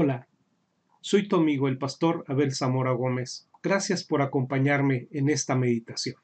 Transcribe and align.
Hola, 0.00 0.28
soy 1.00 1.26
tu 1.26 1.34
amigo 1.34 1.66
el 1.66 1.76
pastor 1.76 2.22
Abel 2.28 2.52
Zamora 2.52 2.92
Gómez. 2.92 3.50
Gracias 3.64 4.04
por 4.04 4.22
acompañarme 4.22 5.08
en 5.10 5.28
esta 5.28 5.56
meditación. 5.56 6.14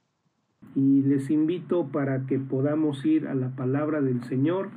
Y 0.76 1.02
les 1.02 1.28
invito 1.28 1.88
para 1.88 2.24
que 2.26 2.38
podamos 2.38 3.04
ir 3.04 3.26
a 3.26 3.34
la 3.34 3.56
palabra 3.56 4.00
del 4.00 4.22
Señor. 4.22 4.70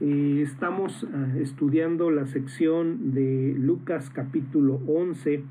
Eh, 0.00 0.40
estamos 0.42 1.06
ah, 1.14 1.28
estudiando 1.38 2.10
la 2.10 2.26
sección 2.26 3.14
de 3.14 3.54
Lucas 3.56 4.10
capítulo 4.10 4.80
11 4.88 5.44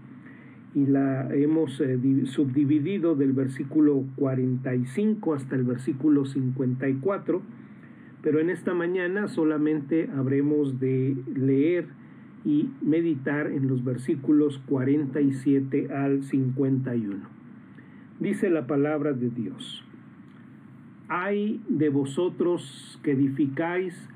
y 0.75 0.85
la 0.87 1.33
hemos 1.33 1.79
eh, 1.79 1.97
subdividido 2.25 3.15
del 3.15 3.31
versículo 3.31 4.03
45 4.17 5.35
hasta 5.35 5.55
el 5.55 5.63
versículo 5.63 6.25
54, 6.25 7.41
pero 8.21 8.41
en 8.41 8.49
esta 8.49 8.73
mañana 8.73 9.29
solamente 9.29 10.09
habremos 10.13 10.81
de 10.81 11.15
leer 11.33 11.95
y 12.47 12.69
meditar 12.81 13.47
en 13.47 13.67
los 13.67 13.83
versículos 13.83 14.57
47 14.67 15.93
al 15.93 16.23
51. 16.23 17.17
Dice 18.21 18.49
la 18.49 18.65
palabra 18.65 19.11
de 19.11 19.29
Dios, 19.29 19.83
hay 21.09 21.61
de 21.67 21.89
vosotros 21.89 23.01
que 23.03 23.11
edificáis 23.11 24.09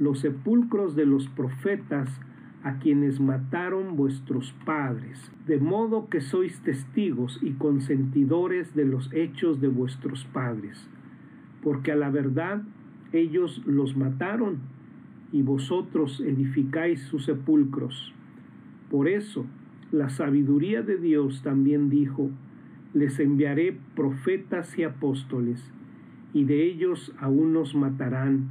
los 0.00 0.18
sepulcros 0.18 0.96
de 0.96 1.06
los 1.06 1.28
profetas 1.28 2.10
a 2.64 2.80
quienes 2.80 3.20
mataron 3.20 3.94
vuestros 3.94 4.52
padres, 4.64 5.30
de 5.46 5.60
modo 5.60 6.08
que 6.08 6.20
sois 6.20 6.58
testigos 6.62 7.38
y 7.40 7.52
consentidores 7.52 8.74
de 8.74 8.84
los 8.84 9.12
hechos 9.12 9.60
de 9.60 9.68
vuestros 9.68 10.24
padres, 10.24 10.88
porque 11.62 11.92
a 11.92 11.96
la 11.96 12.10
verdad 12.10 12.64
ellos 13.12 13.62
los 13.64 13.96
mataron 13.96 14.58
y 15.32 15.42
vosotros 15.42 16.20
edificáis 16.20 17.00
sus 17.02 17.24
sepulcros. 17.24 18.14
Por 18.90 19.08
eso, 19.08 19.46
la 19.92 20.08
sabiduría 20.08 20.82
de 20.82 20.96
Dios 20.96 21.42
también 21.42 21.90
dijo, 21.90 22.30
les 22.94 23.18
enviaré 23.20 23.76
profetas 23.94 24.78
y 24.78 24.84
apóstoles, 24.84 25.72
y 26.32 26.44
de 26.44 26.64
ellos 26.64 27.12
a 27.18 27.28
unos 27.28 27.74
matarán, 27.74 28.50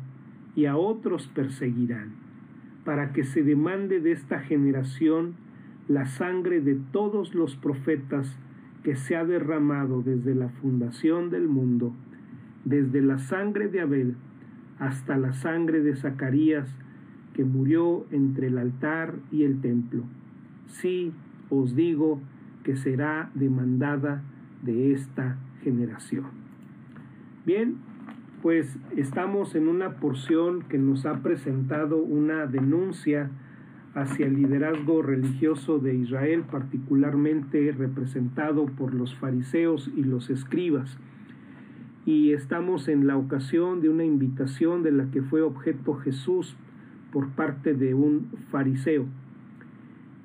y 0.56 0.66
a 0.66 0.78
otros 0.78 1.28
perseguirán, 1.28 2.14
para 2.84 3.12
que 3.12 3.24
se 3.24 3.44
demande 3.44 4.00
de 4.00 4.12
esta 4.12 4.40
generación 4.40 5.36
la 5.88 6.06
sangre 6.06 6.62
de 6.62 6.76
todos 6.92 7.36
los 7.36 7.56
profetas 7.56 8.38
que 8.84 8.96
se 8.96 9.16
ha 9.16 9.26
derramado 9.26 10.02
desde 10.02 10.36
la 10.36 10.50
fundación 10.50 11.30
del 11.30 11.48
mundo, 11.48 11.94
desde 12.64 13.02
la 13.02 13.20
sangre 13.20 13.68
de 13.68 13.82
Abel, 13.82 14.16
hasta 14.80 15.18
la 15.18 15.34
sangre 15.34 15.82
de 15.82 15.96
Zacarías, 15.96 16.70
que 17.34 17.44
murió 17.44 18.06
entre 18.12 18.48
el 18.48 18.58
altar 18.58 19.16
y 19.32 19.44
el 19.44 19.62
templo. 19.62 20.04
Sí, 20.68 21.12
os 21.50 21.76
digo 21.76 22.22
que 22.64 22.76
será 22.76 23.30
demandada 23.36 24.24
de 24.64 24.94
esta 24.94 25.38
generación. 25.64 26.26
Bien, 27.46 27.76
pues 28.42 28.78
estamos 28.96 29.56
en 29.56 29.68
una 29.68 29.96
porción 29.96 30.64
que 30.64 30.78
nos 30.78 31.06
ha 31.06 31.22
presentado 31.22 31.98
una 31.98 32.46
denuncia 32.48 33.30
hacia 33.94 34.28
el 34.28 34.36
liderazgo 34.36 35.02
religioso 35.02 35.80
de 35.80 35.96
Israel, 35.96 36.44
particularmente 36.50 37.72
representado 37.72 38.66
por 38.66 38.94
los 38.94 39.16
fariseos 39.16 39.90
y 39.96 40.04
los 40.04 40.30
escribas 40.30 40.98
y 42.06 42.34
estamos 42.34 42.88
en 42.88 43.08
la 43.08 43.18
ocasión 43.18 43.82
de 43.82 43.90
una 43.90 44.06
invitación 44.06 44.84
de 44.84 44.92
la 44.92 45.10
que 45.10 45.24
fue 45.24 45.42
objeto 45.42 45.96
Jesús 45.96 46.56
por 47.12 47.30
parte 47.30 47.74
de 47.74 47.96
un 47.96 48.30
fariseo. 48.52 49.06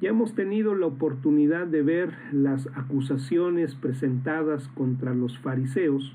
Ya 0.03 0.11
hemos 0.11 0.35
tenido 0.35 0.75
la 0.75 0.87
oportunidad 0.87 1.67
de 1.67 1.83
ver 1.83 2.13
las 2.33 2.69
acusaciones 2.75 3.75
presentadas 3.75 4.69
contra 4.69 5.15
los 5.15 5.39
fariseos, 5.39 6.15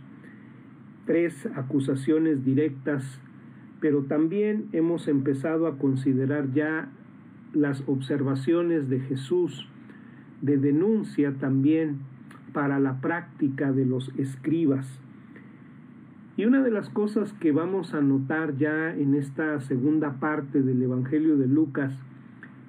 tres 1.05 1.47
acusaciones 1.55 2.45
directas, 2.45 3.19
pero 3.79 4.03
también 4.03 4.67
hemos 4.71 5.07
empezado 5.07 5.67
a 5.67 5.77
considerar 5.77 6.51
ya 6.53 6.89
las 7.53 7.83
observaciones 7.87 8.89
de 8.89 8.99
Jesús 8.99 9.67
de 10.41 10.57
denuncia 10.57 11.33
también 11.33 11.99
para 12.53 12.79
la 12.79 13.01
práctica 13.01 13.71
de 13.71 13.85
los 13.85 14.11
escribas 14.17 14.99
y 16.37 16.45
una 16.45 16.61
de 16.61 16.71
las 16.71 16.89
cosas 16.89 17.31
que 17.33 17.51
vamos 17.51 17.93
a 17.93 18.01
notar 18.01 18.57
ya 18.57 18.93
en 18.93 19.15
esta 19.15 19.59
segunda 19.61 20.19
parte 20.19 20.61
del 20.61 20.81
Evangelio 20.81 21.37
de 21.37 21.47
Lucas 21.47 21.93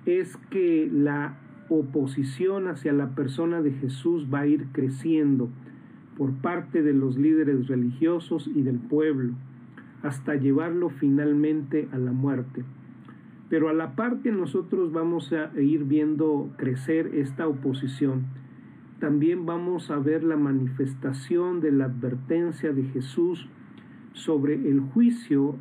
es 0.04 0.36
que 0.50 0.88
la 0.92 1.36
oposición 1.68 2.68
hacia 2.68 2.92
la 2.92 3.16
persona 3.16 3.62
de 3.62 3.72
Jesús 3.72 4.28
va 4.32 4.40
a 4.40 4.46
ir 4.46 4.66
creciendo 4.72 5.48
por 6.16 6.32
parte 6.32 6.82
de 6.82 6.94
los 6.94 7.18
líderes 7.18 7.66
religiosos 7.66 8.48
y 8.54 8.62
del 8.62 8.78
pueblo, 8.78 9.34
hasta 10.02 10.36
llevarlo 10.36 10.88
finalmente 10.88 11.88
a 11.92 11.98
la 11.98 12.12
muerte. 12.12 12.64
Pero 13.50 13.68
a 13.68 13.72
la 13.72 13.96
par 13.96 14.20
que 14.22 14.30
nosotros 14.30 14.92
vamos 14.92 15.32
a 15.32 15.50
ir 15.60 15.84
viendo 15.84 16.50
crecer 16.56 17.14
esta 17.14 17.48
oposición, 17.48 18.26
también 18.98 19.44
vamos 19.44 19.90
a 19.90 19.98
ver 19.98 20.24
la 20.24 20.36
manifestación 20.36 21.60
de 21.60 21.72
la 21.72 21.86
advertencia 21.86 22.72
de 22.72 22.84
Jesús 22.84 23.48
sobre 24.12 24.54
el 24.54 24.80
juicio 24.80 25.56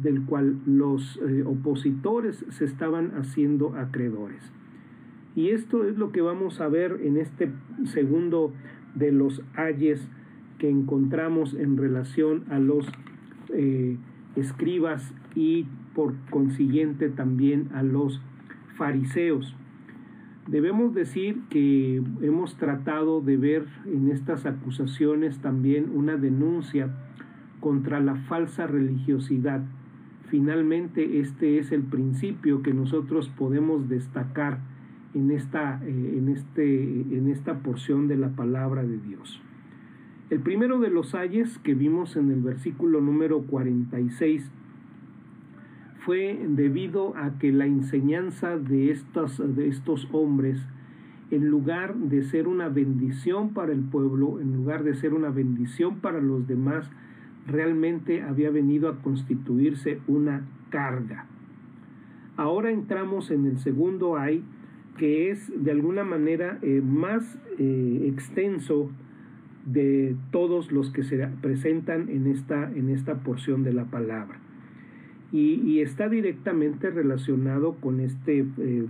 del 0.00 0.22
cual 0.24 0.58
los 0.66 1.20
eh, 1.22 1.44
opositores 1.46 2.44
se 2.50 2.64
estaban 2.64 3.12
haciendo 3.16 3.76
acreedores. 3.76 4.42
Y 5.36 5.50
esto 5.50 5.84
es 5.84 5.96
lo 5.96 6.12
que 6.12 6.20
vamos 6.20 6.60
a 6.60 6.68
ver 6.68 7.00
en 7.02 7.16
este 7.16 7.50
segundo 7.84 8.52
de 8.94 9.12
los 9.12 9.42
ayes 9.54 10.06
que 10.58 10.68
encontramos 10.68 11.54
en 11.54 11.76
relación 11.76 12.44
a 12.50 12.58
los 12.58 12.86
eh, 13.50 13.96
escribas 14.36 15.14
y 15.34 15.66
por 15.94 16.14
consiguiente 16.30 17.08
también 17.08 17.68
a 17.74 17.82
los 17.82 18.20
fariseos. 18.76 19.54
Debemos 20.48 20.92
decir 20.92 21.42
que 21.50 22.02
hemos 22.20 22.56
tratado 22.56 23.20
de 23.20 23.36
ver 23.36 23.64
en 23.86 24.08
estas 24.08 24.44
acusaciones 24.44 25.38
también 25.38 25.90
una 25.94 26.16
denuncia 26.16 26.90
contra 27.60 28.00
la 28.00 28.16
falsa 28.16 28.66
religiosidad. 28.66 29.62
Finalmente, 30.28 31.20
este 31.20 31.58
es 31.58 31.70
el 31.70 31.82
principio 31.82 32.62
que 32.62 32.74
nosotros 32.74 33.28
podemos 33.28 33.88
destacar 33.88 34.58
en 35.14 35.30
esta, 35.30 35.80
eh, 35.84 36.14
en, 36.18 36.28
este, 36.28 36.82
en 37.16 37.28
esta 37.28 37.60
porción 37.60 38.08
de 38.08 38.16
la 38.16 38.30
palabra 38.30 38.82
de 38.82 38.98
Dios. 38.98 39.40
El 40.30 40.40
primero 40.40 40.80
de 40.80 40.90
los 40.90 41.14
ayes 41.14 41.58
que 41.58 41.74
vimos 41.74 42.16
en 42.16 42.30
el 42.30 42.40
versículo 42.40 43.00
número 43.00 43.42
46 43.42 44.50
fue 46.04 46.38
debido 46.48 47.16
a 47.16 47.38
que 47.38 47.52
la 47.52 47.66
enseñanza 47.66 48.58
de 48.58 48.90
estos, 48.90 49.40
de 49.54 49.68
estos 49.68 50.08
hombres, 50.12 50.60
en 51.30 51.48
lugar 51.48 51.94
de 51.94 52.22
ser 52.24 52.48
una 52.48 52.68
bendición 52.68 53.54
para 53.54 53.72
el 53.72 53.80
pueblo, 53.80 54.40
en 54.40 54.52
lugar 54.52 54.82
de 54.82 54.94
ser 54.94 55.14
una 55.14 55.30
bendición 55.30 56.00
para 56.00 56.20
los 56.20 56.46
demás, 56.46 56.90
realmente 57.46 58.22
había 58.22 58.50
venido 58.50 58.88
a 58.88 58.96
constituirse 59.00 60.00
una 60.08 60.42
carga. 60.70 61.26
Ahora 62.36 62.70
entramos 62.70 63.30
en 63.30 63.46
el 63.46 63.58
segundo 63.58 64.16
ay, 64.16 64.42
que 64.98 65.30
es 65.30 65.52
de 65.56 65.70
alguna 65.70 66.04
manera 66.04 66.58
eh, 66.62 66.82
más 66.84 67.38
eh, 67.58 68.08
extenso 68.12 68.90
de 69.64 70.16
todos 70.32 70.72
los 70.72 70.90
que 70.90 71.04
se 71.04 71.28
presentan 71.40 72.08
en 72.08 72.26
esta, 72.26 72.70
en 72.72 72.88
esta 72.88 73.20
porción 73.20 73.62
de 73.62 73.72
la 73.72 73.84
palabra. 73.84 74.40
Y, 75.32 75.80
está 75.80 76.10
directamente 76.10 76.90
relacionado 76.90 77.74
con 77.80 78.00
este 78.00 78.46
eh, 78.58 78.86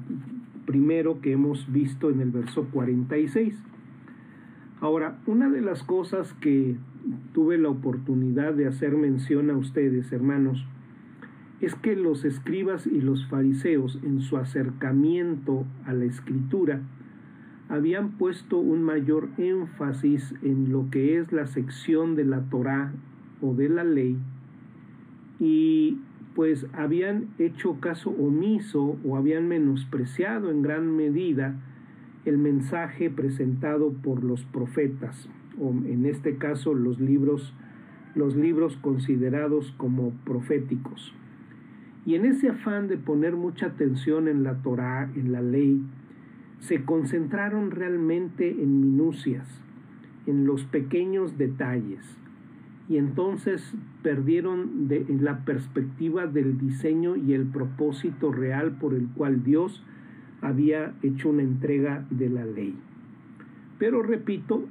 primero 0.66 1.20
que 1.20 1.32
hemos 1.32 1.70
visto 1.72 2.10
en 2.10 2.20
el 2.20 2.30
verso 2.30 2.64
46. 2.72 3.56
Ahora, 4.80 5.20
una 5.26 5.48
de 5.48 5.60
las 5.60 5.84
cosas 5.84 6.34
que 6.34 6.74
tuve 7.32 7.58
la 7.58 7.68
oportunidad 7.68 8.54
de 8.54 8.66
hacer 8.66 8.96
mención 8.96 9.50
a 9.50 9.56
ustedes, 9.56 10.12
hermanos, 10.12 10.66
es 11.60 11.76
que 11.76 11.94
los 11.94 12.24
escribas 12.24 12.88
y 12.88 13.00
los 13.00 13.24
fariseos 13.28 14.00
en 14.02 14.20
su 14.20 14.36
acercamiento 14.36 15.64
a 15.86 15.92
la 15.92 16.04
escritura 16.06 16.80
habían 17.68 18.18
puesto 18.18 18.58
un 18.58 18.82
mayor 18.82 19.28
énfasis 19.38 20.34
en 20.42 20.72
lo 20.72 20.90
que 20.90 21.18
es 21.18 21.32
la 21.32 21.46
sección 21.46 22.16
de 22.16 22.24
la 22.24 22.40
Torá 22.50 22.92
o 23.40 23.54
de 23.54 23.68
la 23.68 23.84
ley 23.84 24.18
y 25.38 25.98
pues 26.34 26.67
habían 26.73 27.29
hecho 27.38 27.81
caso 27.81 28.11
omiso 28.11 28.96
o 29.05 29.17
habían 29.17 29.49
menospreciado 29.49 30.50
en 30.50 30.62
gran 30.62 30.96
medida 30.96 31.56
el 32.25 32.38
mensaje 32.38 33.11
presentado 33.11 33.93
por 33.93 34.23
los 34.23 34.44
profetas 34.44 35.29
o 35.61 35.70
en 35.70 36.06
este 36.06 36.37
caso 36.37 36.75
los 36.75 37.00
libros, 37.00 37.52
los 38.14 38.37
libros 38.37 38.76
considerados 38.76 39.73
como 39.76 40.12
proféticos. 40.25 41.14
Y 42.05 42.14
en 42.14 42.25
ese 42.25 42.49
afán 42.49 42.88
de 42.88 42.96
poner 42.96 43.37
mucha 43.37 43.67
atención 43.67 44.29
en 44.29 44.43
la 44.43 44.55
Torá, 44.62 45.11
en 45.14 45.32
la 45.32 45.40
ley, 45.40 45.82
se 46.58 46.84
concentraron 46.84 47.70
realmente 47.70 48.49
en 48.50 48.81
minucias, 48.81 49.46
en 50.26 50.46
los 50.46 50.64
pequeños 50.64 51.38
detalles. 51.38 52.21
Y 52.88 52.96
entonces 52.96 53.75
perdieron 54.02 54.88
la 55.20 55.44
perspectiva 55.44 56.26
del 56.26 56.58
diseño 56.58 57.17
y 57.17 57.32
el 57.32 57.46
propósito 57.46 58.32
real 58.32 58.73
por 58.73 58.94
el 58.94 59.08
cual 59.08 59.44
Dios 59.44 59.82
había 60.40 60.94
hecho 61.02 61.31
una 61.31 61.43
entrega 61.43 62.05
de 62.11 62.29
la 62.29 62.44
ley. 62.44 62.75
Pero 63.79 64.02
repito, 64.02 64.64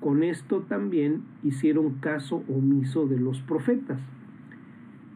con 0.00 0.22
esto 0.22 0.60
también 0.60 1.22
hicieron 1.42 1.94
caso 1.94 2.44
omiso 2.48 3.06
de 3.06 3.18
los 3.18 3.40
profetas. 3.40 3.98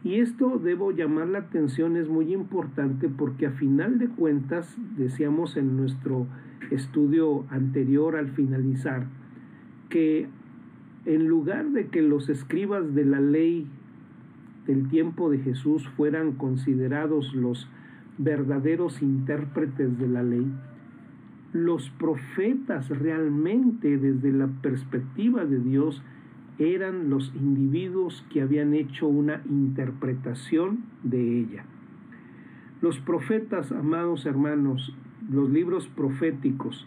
Y 0.03 0.15
esto 0.15 0.57
debo 0.57 0.91
llamar 0.91 1.27
la 1.27 1.39
atención, 1.39 1.97
es 1.97 2.09
muy 2.09 2.33
importante 2.33 3.09
porque 3.09 3.45
a 3.45 3.51
final 3.51 3.99
de 3.99 4.07
cuentas, 4.07 4.75
decíamos 4.97 5.57
en 5.57 5.77
nuestro 5.77 6.25
estudio 6.71 7.45
anterior 7.49 8.15
al 8.15 8.29
finalizar, 8.29 9.05
que 9.89 10.27
en 11.09 11.27
lugar 11.27 11.71
de 11.71 11.87
que 11.87 12.03
los 12.03 12.29
escribas 12.29 12.93
de 12.93 13.03
la 13.03 13.19
ley 13.19 13.65
del 14.67 14.87
tiempo 14.89 15.31
de 15.31 15.39
Jesús 15.39 15.87
fueran 15.97 16.33
considerados 16.33 17.33
los 17.33 17.67
verdaderos 18.19 19.01
intérpretes 19.01 19.97
de 19.97 20.07
la 20.07 20.21
ley, 20.21 20.45
los 21.51 21.89
profetas 21.89 22.89
realmente 22.89 23.97
desde 23.97 24.31
la 24.31 24.49
perspectiva 24.61 25.45
de 25.45 25.57
Dios 25.57 26.03
eran 26.59 27.09
los 27.09 27.33
individuos 27.33 28.23
que 28.31 28.43
habían 28.43 28.75
hecho 28.75 29.07
una 29.07 29.41
interpretación 29.49 30.83
de 31.01 31.39
ella. 31.39 31.65
Los 32.83 32.99
profetas, 32.99 33.71
amados 33.71 34.27
hermanos, 34.27 34.93
los 35.27 35.49
libros 35.49 35.87
proféticos 35.87 36.85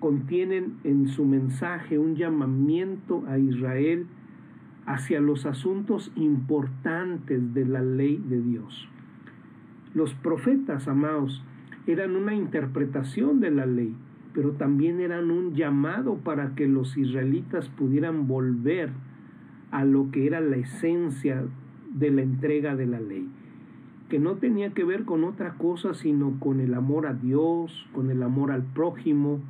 contienen 0.00 0.76
en 0.84 1.08
su 1.08 1.24
mensaje 1.24 1.98
un 1.98 2.16
llamamiento 2.16 3.24
a 3.26 3.38
Israel 3.38 4.06
hacia 4.86 5.20
los 5.20 5.44
asuntos 5.44 6.12
importantes 6.16 7.52
de 7.52 7.66
la 7.66 7.82
ley 7.82 8.22
de 8.28 8.40
Dios. 8.40 8.88
Los 9.94 10.14
profetas, 10.14 10.88
amados, 10.88 11.42
eran 11.86 12.16
una 12.16 12.34
interpretación 12.34 13.40
de 13.40 13.50
la 13.50 13.66
ley, 13.66 13.94
pero 14.34 14.52
también 14.52 15.00
eran 15.00 15.30
un 15.30 15.54
llamado 15.54 16.16
para 16.18 16.54
que 16.54 16.68
los 16.68 16.96
israelitas 16.96 17.68
pudieran 17.68 18.26
volver 18.28 18.90
a 19.70 19.84
lo 19.84 20.10
que 20.10 20.26
era 20.26 20.40
la 20.40 20.56
esencia 20.56 21.44
de 21.92 22.10
la 22.10 22.22
entrega 22.22 22.76
de 22.76 22.86
la 22.86 23.00
ley, 23.00 23.28
que 24.08 24.18
no 24.18 24.36
tenía 24.36 24.70
que 24.70 24.84
ver 24.84 25.04
con 25.04 25.24
otra 25.24 25.54
cosa 25.54 25.94
sino 25.94 26.38
con 26.38 26.60
el 26.60 26.74
amor 26.74 27.06
a 27.06 27.14
Dios, 27.14 27.88
con 27.92 28.10
el 28.10 28.22
amor 28.22 28.52
al 28.52 28.62
prójimo, 28.62 29.40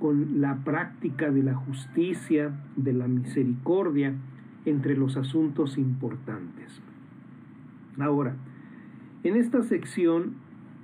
con 0.00 0.40
la 0.40 0.64
práctica 0.64 1.30
de 1.30 1.42
la 1.42 1.54
justicia, 1.54 2.52
de 2.76 2.92
la 2.92 3.06
misericordia, 3.06 4.14
entre 4.64 4.96
los 4.96 5.16
asuntos 5.16 5.78
importantes. 5.78 6.80
Ahora, 7.98 8.34
en 9.22 9.36
esta 9.36 9.62
sección 9.62 10.34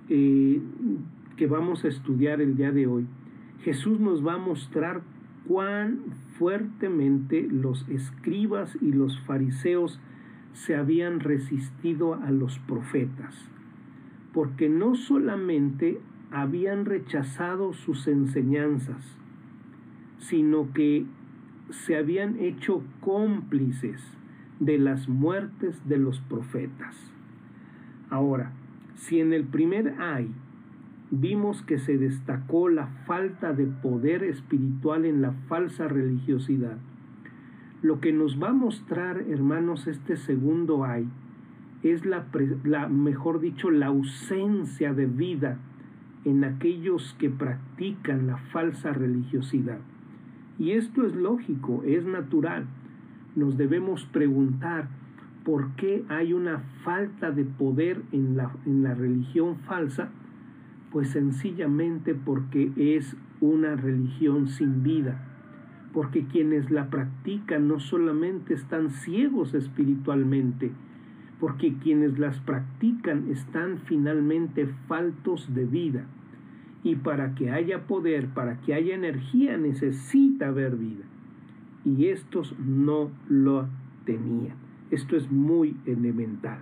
eh, 0.08 0.60
que 1.36 1.46
vamos 1.46 1.84
a 1.84 1.88
estudiar 1.88 2.40
el 2.40 2.56
día 2.56 2.72
de 2.72 2.86
hoy, 2.86 3.06
Jesús 3.62 3.98
nos 3.98 4.24
va 4.24 4.34
a 4.34 4.38
mostrar 4.38 5.02
cuán 5.46 6.00
fuertemente 6.38 7.48
los 7.50 7.88
escribas 7.88 8.76
y 8.80 8.92
los 8.92 9.18
fariseos 9.20 10.00
se 10.52 10.76
habían 10.76 11.20
resistido 11.20 12.14
a 12.14 12.30
los 12.30 12.58
profetas, 12.60 13.34
porque 14.32 14.68
no 14.68 14.94
solamente 14.94 16.00
habían 16.30 16.84
rechazado 16.84 17.72
sus 17.72 18.06
enseñanzas, 18.08 19.16
sino 20.18 20.72
que 20.72 21.06
se 21.70 21.96
habían 21.96 22.38
hecho 22.38 22.82
cómplices 23.00 24.02
de 24.60 24.78
las 24.78 25.08
muertes 25.08 25.86
de 25.88 25.98
los 25.98 26.20
profetas. 26.20 26.96
Ahora, 28.10 28.52
si 28.94 29.20
en 29.20 29.32
el 29.32 29.44
primer 29.44 29.94
ay 30.00 30.30
vimos 31.10 31.62
que 31.62 31.78
se 31.78 31.98
destacó 31.98 32.68
la 32.68 32.86
falta 33.06 33.52
de 33.52 33.66
poder 33.66 34.24
espiritual 34.24 35.04
en 35.04 35.22
la 35.22 35.32
falsa 35.48 35.86
religiosidad, 35.88 36.78
lo 37.82 38.00
que 38.00 38.12
nos 38.12 38.42
va 38.42 38.48
a 38.48 38.54
mostrar, 38.54 39.22
hermanos, 39.28 39.86
este 39.86 40.16
segundo 40.16 40.84
ay 40.84 41.06
es 41.82 42.04
la, 42.06 42.26
la 42.64 42.88
mejor 42.88 43.38
dicho, 43.40 43.70
la 43.70 43.86
ausencia 43.86 44.94
de 44.94 45.06
vida 45.06 45.58
en 46.26 46.42
aquellos 46.42 47.14
que 47.20 47.30
practican 47.30 48.26
la 48.26 48.36
falsa 48.36 48.92
religiosidad. 48.92 49.78
Y 50.58 50.72
esto 50.72 51.06
es 51.06 51.14
lógico, 51.14 51.84
es 51.86 52.04
natural. 52.04 52.66
Nos 53.36 53.56
debemos 53.56 54.04
preguntar 54.06 54.88
por 55.44 55.76
qué 55.76 56.04
hay 56.08 56.32
una 56.32 56.58
falta 56.82 57.30
de 57.30 57.44
poder 57.44 58.02
en 58.10 58.36
la, 58.36 58.50
en 58.66 58.82
la 58.82 58.94
religión 58.94 59.58
falsa. 59.68 60.08
Pues 60.90 61.10
sencillamente 61.10 62.16
porque 62.16 62.72
es 62.76 63.16
una 63.40 63.76
religión 63.76 64.48
sin 64.48 64.82
vida. 64.82 65.24
Porque 65.92 66.24
quienes 66.24 66.72
la 66.72 66.90
practican 66.90 67.68
no 67.68 67.78
solamente 67.78 68.54
están 68.54 68.90
ciegos 68.90 69.54
espiritualmente, 69.54 70.72
porque 71.38 71.74
quienes 71.74 72.18
las 72.18 72.40
practican 72.40 73.30
están 73.30 73.78
finalmente 73.84 74.66
faltos 74.88 75.54
de 75.54 75.66
vida. 75.66 76.06
Y 76.86 76.94
para 76.94 77.34
que 77.34 77.50
haya 77.50 77.88
poder, 77.88 78.28
para 78.28 78.60
que 78.60 78.72
haya 78.72 78.94
energía, 78.94 79.56
necesita 79.56 80.46
haber 80.46 80.76
vida. 80.76 81.02
Y 81.84 82.06
estos 82.06 82.54
no 82.60 83.10
lo 83.28 83.66
tenían. 84.04 84.54
Esto 84.92 85.16
es 85.16 85.28
muy 85.28 85.76
elemental. 85.84 86.60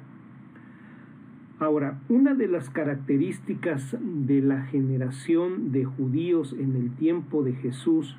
Ahora, 1.58 2.00
una 2.08 2.32
de 2.32 2.48
las 2.48 2.70
características 2.70 3.98
de 4.00 4.40
la 4.40 4.62
generación 4.62 5.72
de 5.72 5.84
judíos 5.84 6.56
en 6.58 6.74
el 6.74 6.90
tiempo 6.92 7.44
de 7.44 7.52
Jesús 7.52 8.16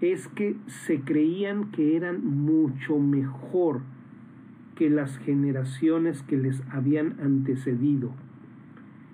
es 0.00 0.28
que 0.28 0.56
se 0.66 1.02
creían 1.02 1.72
que 1.72 1.94
eran 1.94 2.24
mucho 2.24 2.98
mejor 2.98 3.82
que 4.76 4.88
las 4.88 5.18
generaciones 5.18 6.22
que 6.22 6.38
les 6.38 6.62
habían 6.70 7.20
antecedido. 7.20 8.14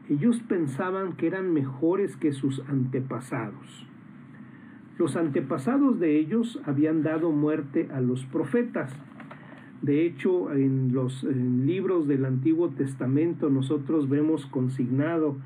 Ellos 0.09 0.41
pensaban 0.49 1.13
que 1.15 1.27
eran 1.27 1.53
mejores 1.53 2.17
que 2.17 2.33
sus 2.33 2.63
antepasados. 2.69 3.87
Los 4.99 5.17
antepasados 5.17 6.01
de 6.01 6.19
ellos 6.19 6.61
habían 6.65 7.03
dado 7.03 7.31
muerte 7.31 7.89
a 7.93 8.01
los 8.01 8.25
profetas. 8.25 8.91
De 9.83 10.07
hecho, 10.07 10.53
en 10.53 10.93
los 10.93 11.23
libros 11.23 12.09
del 12.09 12.25
Antiguo 12.25 12.71
Testamento 12.71 13.51
nosotros 13.51 14.09
vemos 14.09 14.47
consignado 14.47 15.37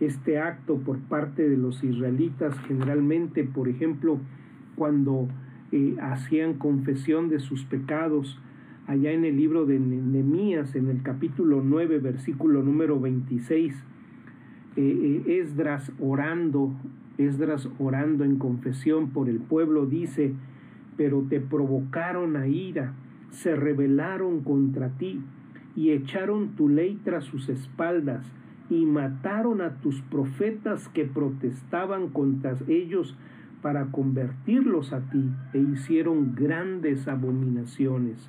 este 0.00 0.38
acto 0.38 0.78
por 0.78 0.98
parte 1.00 1.48
de 1.48 1.56
los 1.56 1.82
israelitas, 1.82 2.58
generalmente, 2.60 3.44
por 3.44 3.68
ejemplo, 3.68 4.18
cuando 4.76 5.28
eh, 5.72 5.96
hacían 6.00 6.54
confesión 6.54 7.28
de 7.28 7.40
sus 7.40 7.64
pecados, 7.64 8.40
allá 8.86 9.12
en 9.12 9.24
el 9.24 9.36
libro 9.36 9.66
de 9.66 9.80
Nehemías, 9.80 10.76
en 10.76 10.88
el 10.88 11.02
capítulo 11.02 11.62
9, 11.64 11.98
versículo 11.98 12.62
número 12.62 13.00
26, 13.00 13.74
eh, 14.76 15.22
eh, 15.26 15.40
Esdras 15.40 15.92
orando, 16.00 16.72
Esdras 17.18 17.68
orando 17.78 18.24
en 18.24 18.36
confesión 18.38 19.10
por 19.10 19.28
el 19.28 19.38
pueblo, 19.38 19.86
dice, 19.86 20.32
pero 20.96 21.22
te 21.28 21.40
provocaron 21.40 22.36
a 22.36 22.46
ira, 22.46 22.92
se 23.30 23.56
rebelaron 23.56 24.42
contra 24.42 24.90
ti 24.90 25.20
y 25.76 25.90
echaron 25.90 26.50
tu 26.56 26.68
ley 26.68 27.00
tras 27.04 27.24
sus 27.24 27.48
espaldas 27.48 28.24
y 28.70 28.86
mataron 28.86 29.60
a 29.60 29.80
tus 29.80 30.00
profetas 30.02 30.88
que 30.88 31.04
protestaban 31.04 32.08
contra 32.08 32.56
ellos 32.68 33.16
para 33.60 33.86
convertirlos 33.86 34.92
a 34.92 35.00
ti 35.10 35.30
e 35.52 35.58
hicieron 35.58 36.34
grandes 36.34 37.08
abominaciones. 37.08 38.28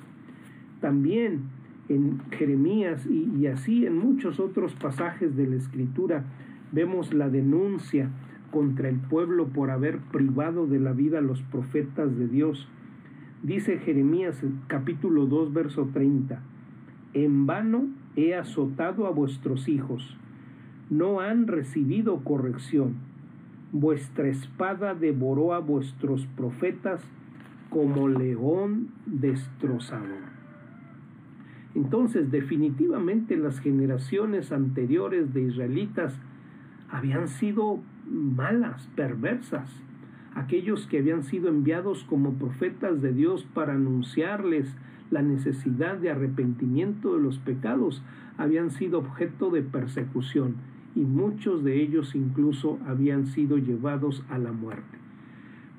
También 0.82 1.42
en 1.90 2.20
Jeremías 2.32 3.06
y, 3.06 3.48
así 3.48 3.86
en 3.86 3.98
muchos 3.98 4.40
otros 4.40 4.74
pasajes 4.76 5.36
de 5.36 5.48
la 5.48 5.56
Escritura 5.56 6.24
vemos 6.72 7.14
la 7.14 7.30
denuncia 7.30 8.10
contra 8.52 8.90
el 8.90 8.98
pueblo 8.98 9.48
por 9.48 9.70
haber 9.70 10.00
privado 10.00 10.68
de 10.68 10.80
la 10.80 10.94
vida 10.94 11.20
a 11.20 11.22
los 11.22 11.42
profetas 11.44 12.18
de 12.18 12.28
Dios. 12.28 12.68
Dice 13.44 13.78
Jeremías 13.78 14.42
capítulo 14.68 15.26
2 15.26 15.54
verso 15.54 15.90
30, 15.94 16.42
En 17.14 17.46
vano 17.46 17.88
he 18.16 18.36
azotado 18.36 19.08
a 19.08 19.12
vuestros 19.12 19.68
hijos, 19.68 20.18
no 20.90 21.20
han 21.20 21.48
recibido 21.48 22.24
corrección, 22.24 22.96
vuestra 23.72 24.28
espada 24.28 24.96
devoró 24.96 25.54
a 25.54 25.60
vuestros 25.60 26.26
profetas 26.28 27.04
como 27.70 28.08
león 28.08 28.90
destrozador. 29.06 30.35
Entonces, 31.76 32.32
definitivamente 32.32 33.36
las 33.36 33.60
generaciones 33.60 34.52
anteriores 34.54 35.34
de 35.34 35.44
israelitas 35.44 36.18
habían 36.90 37.28
sido 37.28 37.82
malas, 38.10 38.88
perversas. 38.96 39.70
Aquellos 40.34 40.88
que 40.88 41.00
habían 41.00 41.24
sido 41.24 41.50
enviados 41.50 42.04
como 42.06 42.34
profetas 42.34 43.02
de 43.02 43.14
Dios 43.14 43.46
para 43.54 43.74
anunciarles 43.74 44.74
la 45.12 45.22
necesidad 45.22 45.98
de 45.98 46.10
arrepentimiento 46.10 47.16
de 47.16 47.22
los 47.22 47.38
pecados 47.40 48.02
habían 48.38 48.72
sido 48.72 49.00
objeto 49.00 49.50
de 49.50 49.62
persecución 49.62 50.56
y 50.96 51.02
muchos 51.02 51.64
de 51.64 51.82
ellos 51.82 52.16
incluso 52.16 52.80
habían 52.88 53.28
sido 53.28 53.58
llevados 53.58 54.24
a 54.30 54.38
la 54.38 54.52
muerte. 54.52 54.98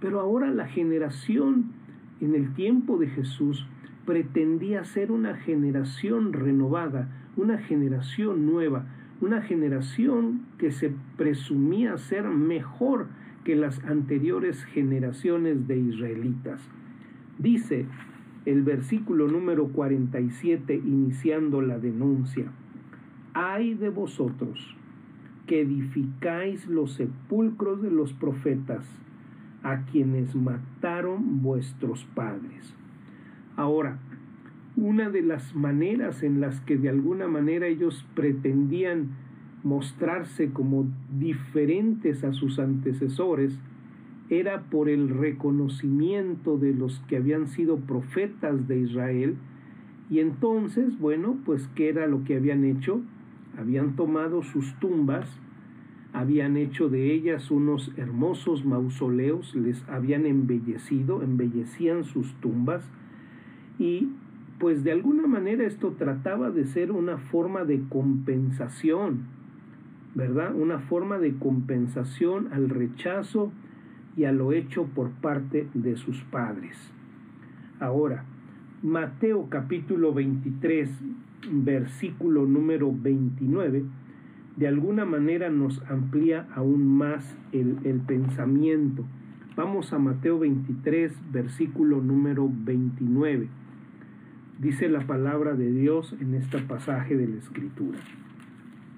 Pero 0.01 0.21
ahora 0.21 0.51
la 0.51 0.67
generación 0.67 1.73
en 2.21 2.35
el 2.35 2.53
tiempo 2.55 2.99
de 2.99 3.09
Jesús 3.09 3.67
pretendía 4.07 4.85
ser 4.85 5.13
una 5.13 5.37
generación 5.37 6.33
renovada, 6.33 7.09
una 7.37 7.59
generación 7.59 8.47
nueva, 8.47 8.87
una 9.21 9.43
generación 9.43 10.43
que 10.59 10.71
se 10.71 10.93
presumía 11.17 11.99
ser 11.99 12.29
mejor 12.29 13.09
que 13.45 13.57
las 13.57 13.85
anteriores 13.85 14.65
generaciones 14.65 15.67
de 15.69 15.79
israelitas. 15.79 16.61
Dice 17.39 17.87
el 18.47 18.63
versículo 18.63 19.29
número 19.29 19.69
47 19.69 20.75
iniciando 20.75 21.61
la 21.61 21.79
denuncia. 21.79 22.47
Ay 23.35 23.75
de 23.75 23.91
vosotros 23.91 24.77
que 25.47 25.61
edificáis 25.61 26.67
los 26.67 26.95
sepulcros 26.95 27.83
de 27.83 27.91
los 27.91 28.13
profetas, 28.13 28.85
a 29.63 29.83
quienes 29.87 30.35
mataron 30.35 31.43
vuestros 31.43 32.05
padres. 32.15 32.75
Ahora, 33.57 33.99
una 34.77 35.09
de 35.09 35.23
las 35.23 35.55
maneras 35.55 36.23
en 36.23 36.41
las 36.41 36.61
que 36.61 36.77
de 36.77 36.91
alguna 36.91 37.27
manera 37.27 37.67
ellos 37.67 38.07
pretendían 38.15 39.09
mostrarse 39.63 40.51
como 40.51 40.87
diferentes 41.19 42.23
a 42.23 42.33
sus 42.33 42.59
antecesores 42.59 43.59
era 44.29 44.63
por 44.65 44.89
el 44.89 45.09
reconocimiento 45.09 46.59
de 46.59 46.75
los 46.75 47.01
que 47.09 47.17
habían 47.17 47.47
sido 47.47 47.79
profetas 47.79 48.69
de 48.69 48.81
Israel 48.81 49.37
y 50.11 50.21
entonces, 50.21 50.99
bueno, 50.99 51.39
pues 51.45 51.69
¿qué 51.75 51.89
era 51.89 52.07
lo 52.07 52.23
que 52.25 52.37
habían 52.37 52.65
hecho? 52.65 53.01
Habían 53.59 53.97
tomado 53.97 54.43
sus 54.43 54.75
tumbas, 54.79 55.29
habían 56.13 56.57
hecho 56.57 56.89
de 56.89 57.13
ellas 57.13 57.51
unos 57.51 57.93
hermosos 57.97 58.65
mausoleos, 58.65 59.55
les 59.55 59.83
habían 59.89 60.27
embellecido, 60.27 61.23
embellecían 61.23 62.05
sus 62.05 62.35
tumbas 62.35 62.89
y 63.79 64.09
pues 64.59 64.85
de 64.85 64.93
alguna 64.93 65.27
manera 65.27 65.65
esto 65.65 65.93
trataba 65.93 66.51
de 66.51 66.65
ser 66.65 66.91
una 66.91 67.19
forma 67.19 67.65
de 67.65 67.83
compensación, 67.89 69.25
¿verdad? 70.15 70.55
Una 70.55 70.79
forma 70.79 71.19
de 71.19 71.35
compensación 71.35 72.49
al 72.53 72.71
rechazo 72.71 73.53
y 74.17 74.25
a 74.25 74.33
lo 74.33 74.53
hecho 74.53 74.85
por 74.87 75.11
parte 75.11 75.69
de 75.75 75.97
sus 75.97 76.23
padres. 76.25 76.77
Ahora, 77.81 78.25
Mateo 78.83 79.49
capítulo 79.51 80.15
23, 80.15 80.91
versículo 81.51 82.47
número 82.47 82.91
29, 82.95 83.85
de 84.57 84.69
alguna 84.69 85.05
manera 85.05 85.51
nos 85.51 85.83
amplía 85.91 86.49
aún 86.55 86.87
más 86.97 87.37
el, 87.53 87.77
el 87.85 88.01
pensamiento. 88.01 89.05
Vamos 89.55 89.93
a 89.93 89.99
Mateo 89.99 90.39
23, 90.39 91.13
versículo 91.31 92.01
número 92.01 92.51
29 92.51 93.49
dice 94.59 94.89
la 94.89 95.07
palabra 95.07 95.55
de 95.55 95.71
Dios 95.71 96.15
en 96.21 96.35
este 96.35 96.59
pasaje 96.59 97.17
de 97.17 97.29
la 97.29 97.37
Escritura. 97.37 97.99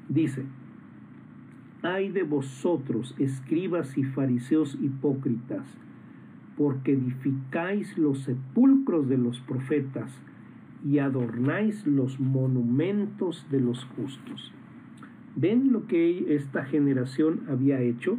Dice, 0.08 0.44
ay 1.82 2.10
de 2.10 2.22
vosotros, 2.22 3.14
escribas 3.18 3.96
y 3.98 4.04
fariseos 4.04 4.78
hipócritas, 4.80 5.66
porque 6.56 6.92
edificáis 6.92 7.96
los 7.98 8.20
sepulcros 8.20 9.08
de 9.08 9.18
los 9.18 9.40
profetas 9.40 10.10
y 10.84 10.98
adornáis 10.98 11.86
los 11.86 12.18
monumentos 12.20 13.46
de 13.50 13.60
los 13.60 13.84
justos. 13.84 14.52
¿Ven 15.36 15.72
lo 15.72 15.86
que 15.86 16.34
esta 16.34 16.64
generación 16.64 17.42
había 17.48 17.80
hecho? 17.80 18.18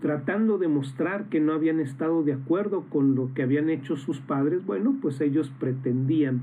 Tratando 0.00 0.56
de 0.56 0.68
mostrar 0.68 1.28
que 1.28 1.40
no 1.40 1.52
habían 1.52 1.78
estado 1.78 2.22
de 2.22 2.32
acuerdo 2.32 2.84
con 2.88 3.14
lo 3.14 3.32
que 3.34 3.42
habían 3.42 3.68
hecho 3.68 3.96
sus 3.96 4.18
padres, 4.20 4.64
bueno, 4.64 4.96
pues 5.00 5.20
ellos 5.20 5.52
pretendían 5.60 6.40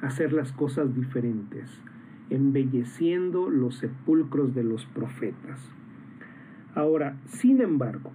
hacer 0.00 0.32
las 0.32 0.52
cosas 0.52 0.94
diferentes, 0.94 1.68
embelleciendo 2.30 3.50
los 3.50 3.78
sepulcros 3.78 4.54
de 4.54 4.62
los 4.62 4.86
profetas. 4.86 5.60
Ahora, 6.74 7.16
sin 7.26 7.60
embargo, 7.60 8.12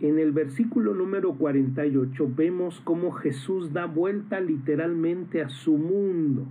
en 0.00 0.18
el 0.18 0.32
versículo 0.32 0.94
número 0.94 1.34
48 1.34 2.30
vemos 2.36 2.80
cómo 2.84 3.12
Jesús 3.12 3.72
da 3.72 3.86
vuelta 3.86 4.40
literalmente 4.40 5.42
a 5.42 5.48
su 5.48 5.76
mundo. 5.76 6.46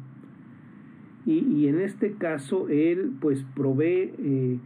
Y, 1.25 1.67
en 1.67 1.81
este 1.81 2.13
caso, 2.13 2.67
Él 2.69 3.11
pues 3.19 3.45
provee... 3.53 4.13
Eh, 4.17 4.59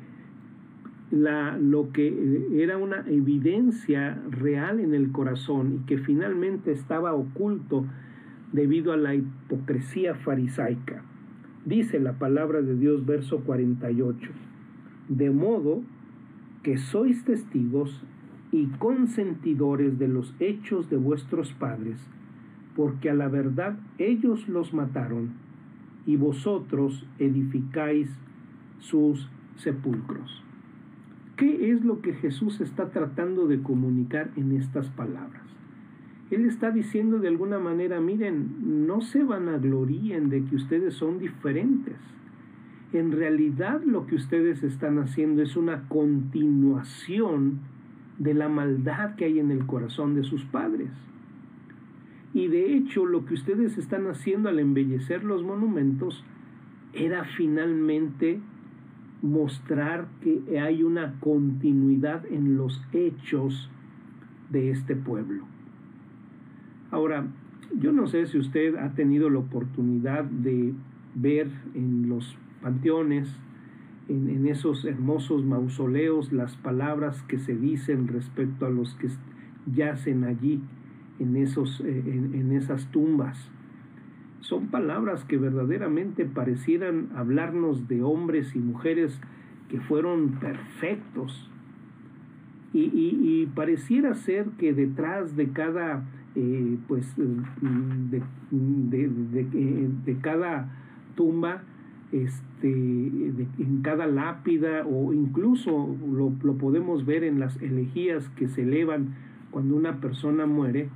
la, 1.12 1.58
lo 1.58 1.92
que 1.92 2.08
eh, 2.08 2.64
era 2.64 2.78
una 2.78 3.04
evidencia 3.08 4.22
real 4.30 4.80
en 4.80 4.94
el 4.94 5.12
corazón 5.12 5.74
y 5.76 5.86
que 5.86 5.98
finalmente 5.98 6.72
estaba 6.72 7.14
oculto 7.14 7.86
debido 8.52 8.94
a 8.94 8.98
la 8.98 9.16
hipocresía 9.16 10.16
farisaica. 10.16 11.04
Dice 11.66 12.00
la 12.00 12.14
palabra 12.14 12.62
de 12.62 12.76
Dios, 12.76 13.06
verso 13.06 13.42
48, 13.42 14.32
de 15.10 15.30
modo 15.30 15.84
que 16.64 16.78
sois 16.78 17.24
testigos 17.24 18.04
y 18.52 18.66
consentidores 18.80 20.00
de 20.00 20.08
los 20.08 20.34
hechos 20.40 20.90
de 20.90 20.98
vuestros 20.98 21.54
padres, 21.54 21.98
porque 22.76 23.10
a 23.10 23.14
la 23.14 23.28
verdad 23.28 23.78
ellos 23.98 24.48
los 24.48 24.74
mataron 24.74 25.32
y 26.06 26.16
vosotros 26.16 27.06
edificáis 27.20 28.10
sus 28.80 29.30
sepulcros. 29.56 30.41
¿Qué 31.42 31.72
es 31.72 31.84
lo 31.84 32.04
que 32.04 32.14
Jesús 32.14 32.62
está 32.62 32.92
tratando 32.92 33.48
de 33.48 33.64
comunicar 33.64 34.30
en 34.36 34.52
estas 34.52 34.90
palabras? 34.90 35.42
Él 36.30 36.46
está 36.46 36.70
diciendo 36.70 37.18
de 37.18 37.30
alguna 37.30 37.58
manera, 37.58 38.00
miren, 38.00 38.86
no 38.86 39.02
se 39.02 39.24
van 39.24 39.50
a 39.50 39.58
gloríen 39.58 40.30
de 40.30 40.44
que 40.44 40.56
ustedes 40.56 40.94
son 40.94 41.18
diferentes. 41.18 41.96
En 42.94 43.12
realidad 43.12 43.82
lo 43.84 44.06
que 44.06 44.14
ustedes 44.14 44.62
están 44.62 45.00
haciendo 45.00 45.42
es 45.42 45.58
una 45.58 45.90
continuación 45.90 47.62
de 48.20 48.36
la 48.36 48.48
maldad 48.48 49.16
que 49.16 49.26
hay 49.26 49.40
en 49.40 49.50
el 49.50 49.66
corazón 49.66 50.14
de 50.14 50.24
sus 50.24 50.46
padres. 50.46 50.92
Y 52.36 52.50
de 52.50 52.76
hecho 52.76 53.08
lo 53.08 53.26
que 53.26 53.34
ustedes 53.34 53.80
están 53.80 54.06
haciendo 54.06 54.48
al 54.48 54.60
embellecer 54.60 55.24
los 55.24 55.42
monumentos 55.42 56.24
era 56.94 57.24
finalmente 57.36 58.40
mostrar 59.22 60.08
que 60.22 60.60
hay 60.60 60.84
una 60.84 61.20
continuidad 61.20 62.26
en 62.26 62.58
los 62.58 62.82
hechos 62.92 63.70
de 64.50 64.72
este 64.72 64.96
pueblo. 64.96 65.46
Ahora, 66.90 67.28
yo 67.80 67.92
no 67.92 68.08
sé 68.08 68.26
si 68.26 68.38
usted 68.38 68.76
ha 68.76 68.94
tenido 68.94 69.30
la 69.30 69.40
oportunidad 69.40 70.26
de 70.26 70.74
ver 71.16 71.50
en 71.74 72.10
los 72.10 72.36
panteones, 72.62 73.40
en, 74.10 74.46
esos 74.48 74.84
hermosos 74.84 75.46
mausoleos, 75.46 76.34
las 76.34 76.58
palabras 76.58 77.22
que 77.24 77.38
se 77.38 77.56
dicen 77.56 78.08
respecto 78.08 78.66
a 78.66 78.70
los 78.70 78.96
que 78.96 79.08
yacen 79.74 80.26
allí, 80.26 80.62
en, 81.20 81.38
esos, 81.38 81.80
eh, 81.82 82.04
en 82.06 82.52
esas 82.52 82.88
tumbas 82.92 83.52
son 84.42 84.68
palabras 84.68 85.24
que 85.24 85.38
verdaderamente 85.38 86.26
parecieran 86.26 87.10
hablarnos 87.16 87.88
de 87.88 88.04
hombres 88.04 88.56
y 88.56 88.60
mujeres 88.60 89.20
que 89.70 89.80
fueron 89.80 90.40
perfectos. 90.40 91.48
Y, 92.74 93.48
pareciera 93.54 94.14
ser 94.14 94.46
que 94.58 94.74
detrás 94.74 95.36
de 95.36 95.50
cada, 95.50 96.06
eh, 96.36 96.78
pues, 96.88 97.14
de, 97.18 98.22
de, 98.52 100.18
cada 100.22 100.70
tumba, 101.16 101.64
este, 102.14 102.68
en 102.68 103.82
cada 103.84 104.08
lápida, 104.08 104.86
o 104.86 105.14
incluso 105.14 105.98
lo, 106.12 106.32
lo 106.44 106.58
podemos 106.58 107.06
ver 107.06 107.26
en 107.26 107.40
las 107.40 107.62
elegías 107.62 108.30
que 108.38 108.48
se 108.48 108.62
elevan 108.62 109.16
cuando 109.52 109.76
una 109.76 110.00
persona 110.00 110.46
muere, 110.46 110.90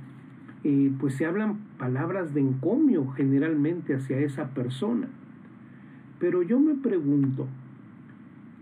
pues 0.98 1.14
se 1.14 1.26
hablan 1.26 1.58
palabras 1.78 2.34
de 2.34 2.40
encomio 2.40 3.08
generalmente 3.12 3.94
hacia 3.94 4.18
esa 4.18 4.48
persona. 4.50 5.08
Pero 6.18 6.42
yo 6.42 6.58
me 6.58 6.74
pregunto, 6.74 7.46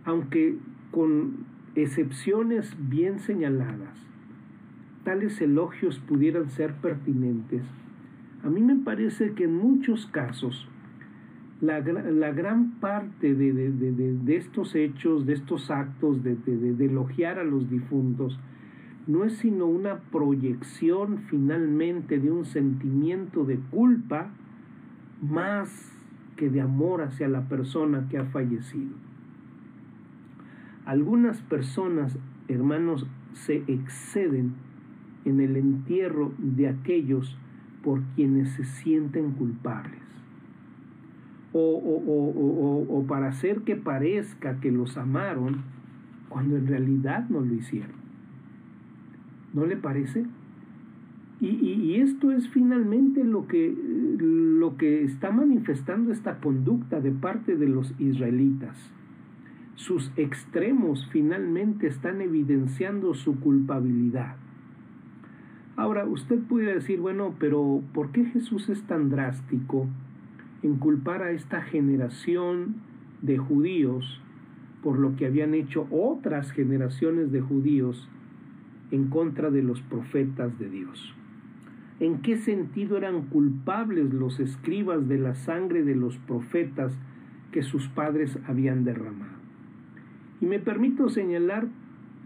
aunque 0.04 0.56
con 0.90 1.46
excepciones 1.74 2.76
bien 2.78 3.20
señaladas, 3.20 4.04
tales 5.04 5.40
elogios 5.40 5.98
pudieran 6.00 6.50
ser 6.50 6.74
pertinentes, 6.74 7.62
A 8.42 8.50
mí 8.50 8.60
me 8.60 8.76
parece 8.76 9.32
que 9.32 9.44
en 9.44 9.54
muchos 9.56 10.04
casos 10.06 10.68
la, 11.62 11.80
la 11.80 12.30
gran 12.32 12.72
parte 12.72 13.34
de, 13.34 13.52
de, 13.54 13.92
de, 14.12 14.36
estos 14.36 14.74
hechos, 14.74 15.24
de 15.24 15.32
estos 15.32 15.70
actos 15.70 16.22
de, 16.22 16.36
elogiar 16.78 17.38
a 17.38 17.44
los 17.44 17.70
difuntos, 17.70 18.38
no 19.06 19.24
es 19.24 19.36
sino 19.38 19.66
una 19.66 19.98
proyección 19.98 21.18
finalmente 21.28 22.18
de 22.18 22.30
un 22.30 22.44
sentimiento 22.44 23.44
de 23.44 23.58
culpa 23.70 24.30
más 25.20 25.92
que 26.36 26.50
de 26.50 26.60
amor 26.60 27.02
hacia 27.02 27.28
la 27.28 27.48
persona 27.48 28.08
que 28.08 28.18
ha 28.18 28.24
fallecido. 28.24 28.94
Algunas 30.84 31.40
personas, 31.42 32.18
hermanos, 32.48 33.06
se 33.32 33.62
exceden 33.66 34.54
en 35.24 35.40
el 35.40 35.56
entierro 35.56 36.32
de 36.38 36.68
aquellos 36.68 37.36
por 37.82 38.02
quienes 38.14 38.50
se 38.52 38.64
sienten 38.64 39.32
culpables. 39.32 40.00
O, 41.52 41.60
o, 41.60 42.98
o, 42.98 43.06
para 43.06 43.28
hacer 43.28 43.60
que 43.60 43.76
parezca 43.76 44.60
que 44.60 44.72
los 44.72 44.96
amaron 44.96 45.62
cuando 46.28 46.56
en 46.56 46.66
realidad 46.66 47.28
no 47.28 47.40
lo 47.40 47.54
hicieron. 47.54 48.03
¿No 49.54 49.64
le 49.66 49.76
parece? 49.76 50.26
Y, 51.40 51.96
esto 52.00 52.30
es 52.30 52.48
finalmente 52.48 53.22
lo 53.22 53.46
que, 53.46 53.74
lo 54.18 54.76
que 54.76 55.04
está 55.04 55.30
manifestando 55.30 56.10
esta 56.10 56.38
conducta 56.38 57.00
de 57.00 57.10
parte 57.10 57.56
de 57.56 57.68
los 57.68 57.92
israelitas. 58.00 58.76
Sus 59.74 60.10
extremos 60.16 61.06
finalmente 61.12 61.86
están 61.86 62.20
evidenciando 62.20 63.14
su 63.14 63.38
culpabilidad. 63.40 64.36
Ahora, 65.76 66.06
usted 66.06 66.38
puede 66.40 66.74
decir, 66.74 67.00
bueno, 67.00 67.34
pero 67.38 67.82
¿por 67.92 68.10
qué 68.10 68.24
Jesús 68.24 68.68
es 68.68 68.82
tan 68.84 69.10
drástico 69.10 69.86
en 70.62 70.76
culpar 70.76 71.22
a 71.22 71.32
esta 71.32 71.62
generación 71.62 72.76
de 73.22 73.38
judíos 73.38 74.20
por 74.82 74.98
lo 74.98 75.16
que 75.16 75.26
habían 75.26 75.54
hecho 75.54 75.86
otras 75.90 76.52
generaciones 76.52 77.32
de 77.32 77.40
judíos 77.40 78.08
en 78.90 79.08
contra 79.08 79.50
de 79.50 79.62
los 79.62 79.80
profetas 79.82 80.58
de 80.58 80.68
Dios? 80.68 81.14
¿En 82.00 82.22
qué 82.22 82.36
sentido 82.36 82.96
eran 82.96 83.22
culpables 83.22 84.12
los 84.12 84.40
escribas 84.40 85.08
de 85.08 85.18
la 85.18 85.34
sangre 85.34 85.84
de 85.84 85.94
los 85.94 86.16
profetas 86.18 86.96
que 87.52 87.62
sus 87.62 87.88
padres 87.88 88.38
habían 88.46 88.84
derramado? 88.84 89.32
Y 90.40 90.46
me 90.46 90.58
permito 90.58 91.08
señalar 91.08 91.68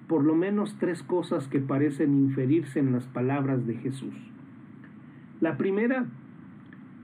por 0.09 0.25
lo 0.25 0.35
menos 0.35 0.77
tres 0.79 1.03
cosas 1.03 1.49
que 1.49 1.61
parecen 1.61 2.15
inferirse 2.15 2.81
en 2.81 2.93
las 2.93 3.07
palabras 3.07 3.67
de 3.67 3.75
Jesús. 3.77 4.15
La 5.41 5.59
primera 5.59 6.07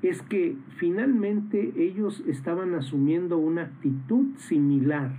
es 0.03 0.23
que 0.23 0.57
finalmente 0.77 1.73
ellos 1.77 2.23
estaban 2.27 2.75
asumiendo 2.75 3.39
una 3.39 3.63
actitud 3.63 4.37
similar 4.37 5.13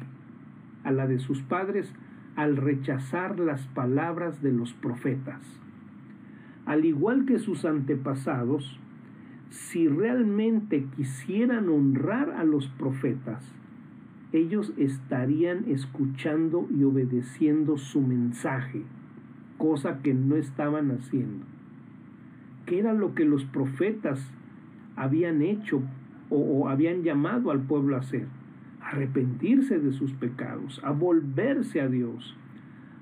a 0.84 0.92
la 0.92 1.08
de 1.08 1.20
sus 1.20 1.42
padres 1.42 1.94
al 2.36 2.58
rechazar 2.58 3.40
las 3.40 3.66
palabras 3.68 4.42
de 4.42 4.52
los 4.52 4.74
profetas. 4.74 5.42
Al 6.66 6.86
igual 6.86 7.26
que 7.26 7.40
sus 7.40 7.64
antepasados, 7.64 8.80
si 9.50 9.88
realmente 9.88 10.86
quisieran 10.96 11.70
honrar 11.70 12.32
a 12.32 12.44
los 12.44 12.68
profetas, 12.68 13.44
ellos 14.34 14.74
estarían 14.78 15.66
escuchando 15.68 16.68
y 16.76 16.84
obedeciendo 16.84 17.78
su 17.78 18.02
mensaje, 18.02 18.82
cosa 19.58 20.00
que 20.00 20.14
no 20.14 20.36
estaban 20.36 20.92
haciendo. 20.92 21.46
¿Qué 22.66 22.80
era 22.80 22.94
lo 22.94 23.14
que 23.16 23.26
los 23.26 23.46
profetas 23.46 24.20
habían 24.96 25.42
hecho 25.42 25.82
o, 26.30 26.68
habían 26.68 27.04
llamado 27.04 27.52
al 27.52 27.62
pueblo 27.62 27.96
a 27.96 28.00
hacer? 28.00 28.28
Arrepentirse 28.86 29.80
de 29.80 29.92
sus 29.92 30.14
pecados, 30.14 30.80
a 30.84 30.92
volverse 30.92 31.82
a 31.82 31.90
Dios, 31.90 32.38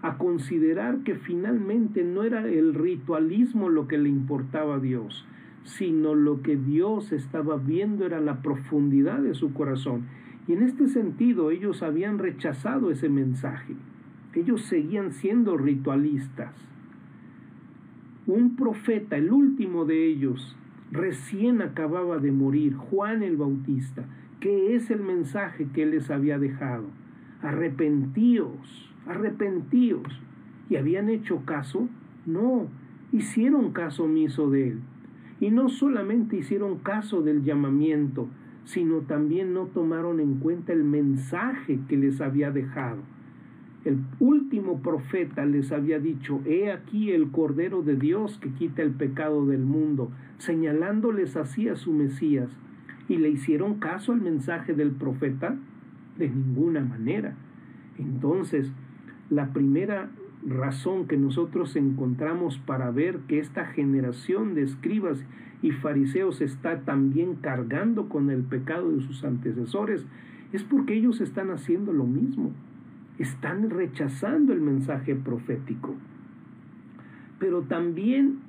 a 0.02 0.18
considerar 0.18 1.04
que 1.04 1.16
finalmente 1.16 2.04
no 2.04 2.24
era 2.24 2.48
el 2.48 2.74
ritualismo 2.74 3.70
lo 3.70 3.88
que 3.88 3.98
le 3.98 4.10
importaba 4.10 4.76
a 4.76 4.80
Dios, 4.80 5.26
sino 5.64 6.16
lo 6.16 6.42
que 6.42 6.58
Dios 6.58 7.12
estaba 7.12 7.58
viendo 7.58 8.06
era 8.06 8.20
la 8.20 8.42
profundidad 8.42 9.20
de 9.20 9.36
su 9.36 9.54
corazón 9.54 10.06
y 10.48 10.54
en 10.54 10.64
este 10.64 10.88
sentido 10.88 11.52
ellos 11.52 11.84
habían 11.84 12.20
rechazado 12.20 12.92
ese 12.92 13.10
mensaje. 13.10 13.76
Ellos 14.34 14.64
seguían 14.64 15.12
siendo 15.12 15.58
ritualistas. 15.58 16.54
Un 18.26 18.56
profeta, 18.56 19.16
el 19.16 19.32
último 19.32 19.86
de 19.86 20.08
ellos, 20.08 20.56
recién 20.92 21.62
acababa 21.62 22.18
de 22.18 22.32
morir, 22.32 22.76
Juan 22.76 23.24
el 23.24 23.38
Bautista. 23.38 24.06
¿Qué 24.44 24.76
es 24.76 24.92
el 24.92 25.00
mensaje 25.00 25.70
que 25.74 25.86
les 25.86 26.12
había 26.12 26.38
dejado? 26.38 26.88
Arrepentíos, 27.42 28.92
arrepentíos. 29.08 30.04
¿Y 30.70 30.76
habían 30.76 31.08
hecho 31.08 31.46
caso? 31.46 31.88
No, 32.26 32.68
hicieron 33.14 33.72
caso 33.72 34.04
omiso 34.04 34.50
de 34.50 34.68
él. 34.68 34.80
Y 35.40 35.50
no 35.50 35.70
solamente 35.70 36.36
hicieron 36.36 36.80
caso 36.80 37.22
del 37.22 37.46
llamamiento, 37.46 38.28
sino 38.66 38.98
también 39.04 39.54
no 39.54 39.68
tomaron 39.68 40.20
en 40.20 40.40
cuenta 40.40 40.74
el 40.74 40.84
mensaje 40.84 41.80
que 41.88 41.96
les 41.96 42.20
había 42.20 42.52
dejado. 42.52 43.00
El 43.86 44.00
último 44.20 44.82
profeta 44.82 45.46
les 45.46 45.72
había 45.72 46.00
dicho, 46.00 46.42
he 46.46 46.70
aquí 46.70 47.12
el 47.12 47.32
Cordero 47.32 47.82
de 47.82 47.96
Dios 47.96 48.40
que 48.40 48.50
quita 48.50 48.82
el 48.82 48.92
pecado 48.92 49.46
del 49.46 49.62
mundo, 49.62 50.12
señalándoles 50.38 51.38
así 51.38 51.70
a 51.70 51.78
su 51.78 51.94
Mesías. 51.94 52.50
¿Y 53.10 53.18
le 53.18 53.30
hicieron 53.30 53.80
caso 53.80 54.14
al 54.14 54.22
mensaje 54.22 54.74
del 54.74 54.92
profeta? 54.92 55.56
De 56.18 56.30
ninguna 56.30 56.82
manera. 56.82 57.36
Entonces, 57.98 58.72
la 59.30 59.52
primera 59.52 60.10
razón 60.46 61.08
que 61.08 61.18
nosotros 61.18 61.76
encontramos 61.76 62.60
para 62.60 62.92
ver 62.92 63.20
que 63.28 63.40
esta 63.40 63.66
generación 63.66 64.56
de 64.56 64.64
escribas 64.64 65.26
y 65.62 65.72
fariseos 65.72 66.42
está 66.42 66.82
también 66.82 67.36
cargando 67.36 68.10
con 68.10 68.30
el 68.30 68.44
pecado 68.44 68.92
de 68.92 69.02
sus 69.02 69.24
antecesores, 69.24 70.06
es 70.52 70.64
porque 70.64 70.96
ellos 70.96 71.22
están 71.22 71.50
haciendo 71.52 71.94
lo 71.94 72.06
mismo. 72.06 72.52
Están 73.18 73.70
rechazando 73.70 74.54
el 74.54 74.62
mensaje 74.62 75.16
profético. 75.16 75.96
Pero 77.40 77.62
también, 77.62 78.40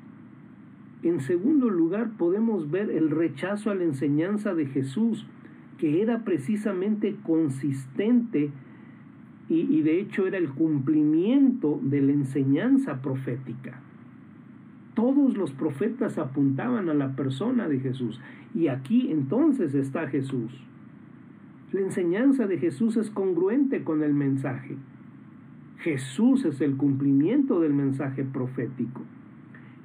en 1.04 1.20
segundo 1.20 1.68
lugar, 1.68 2.12
podemos 2.16 2.70
ver 2.70 2.90
el 2.90 3.10
rechazo 3.10 3.70
a 3.70 3.74
la 3.74 3.84
enseñanza 3.84 4.54
de 4.54 4.66
Jesús, 4.66 5.26
que 5.78 6.00
era 6.00 6.24
precisamente 6.24 7.16
consistente 7.22 8.50
y, 9.48 9.82
de 9.82 10.00
hecho 10.00 10.26
era 10.26 10.38
el 10.38 10.48
cumplimiento 10.48 11.78
de 11.82 12.00
la 12.00 12.12
enseñanza 12.12 13.02
profética. 13.02 13.80
Todos 14.94 15.36
los 15.36 15.52
profetas 15.52 16.16
apuntaban 16.16 16.88
a 16.88 16.94
la 16.94 17.14
persona 17.14 17.68
de 17.68 17.80
Jesús. 17.80 18.20
Y 18.54 18.68
aquí 18.68 19.10
entonces 19.10 19.74
está 19.74 20.08
Jesús. 20.08 20.52
La 21.72 21.80
enseñanza 21.80 22.46
de 22.46 22.58
Jesús 22.58 22.96
es 22.96 23.10
congruente 23.10 23.82
con 23.84 24.02
el 24.02 24.14
mensaje. 24.14 24.76
Jesús 25.78 26.44
es 26.44 26.60
el 26.60 26.76
cumplimiento 26.76 27.60
del 27.60 27.74
mensaje 27.74 28.24
profético. 28.24 29.02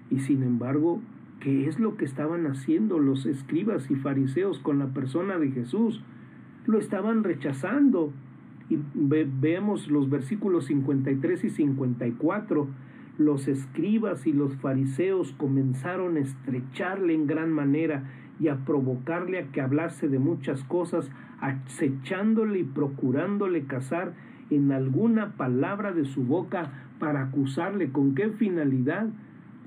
Y 0.09 0.19
sin 0.19 0.43
embargo, 0.43 1.01
¿qué 1.39 1.67
es 1.67 1.79
lo 1.79 1.97
que 1.97 2.05
estaban 2.05 2.47
haciendo 2.47 2.99
los 2.99 3.25
escribas 3.25 3.89
y 3.91 3.95
fariseos 3.95 4.59
con 4.59 4.79
la 4.79 4.87
persona 4.87 5.37
de 5.37 5.51
Jesús? 5.51 6.01
Lo 6.65 6.79
estaban 6.79 7.23
rechazando. 7.23 8.11
Y 8.69 8.77
vemos 8.93 9.89
los 9.89 10.09
versículos 10.09 10.65
53 10.65 11.43
y 11.43 11.49
54 11.49 12.67
los 13.19 13.49
escribas 13.49 14.25
y 14.25 14.33
los 14.33 14.55
fariseos 14.55 15.33
comenzaron 15.33 16.15
a 16.15 16.21
estrecharle 16.21 17.13
en 17.13 17.27
gran 17.27 17.51
manera 17.51 18.05
y 18.39 18.47
a 18.47 18.55
provocarle 18.63 19.39
a 19.39 19.51
que 19.51 19.59
hablase 19.59 20.07
de 20.07 20.19
muchas 20.19 20.63
cosas, 20.63 21.11
acechándole 21.41 22.59
y 22.59 22.63
procurándole 22.63 23.65
cazar 23.65 24.13
en 24.49 24.71
alguna 24.71 25.33
palabra 25.35 25.91
de 25.91 26.05
su 26.05 26.23
boca 26.23 26.71
para 26.97 27.23
acusarle. 27.23 27.91
¿Con 27.91 28.15
qué 28.15 28.29
finalidad? 28.29 29.09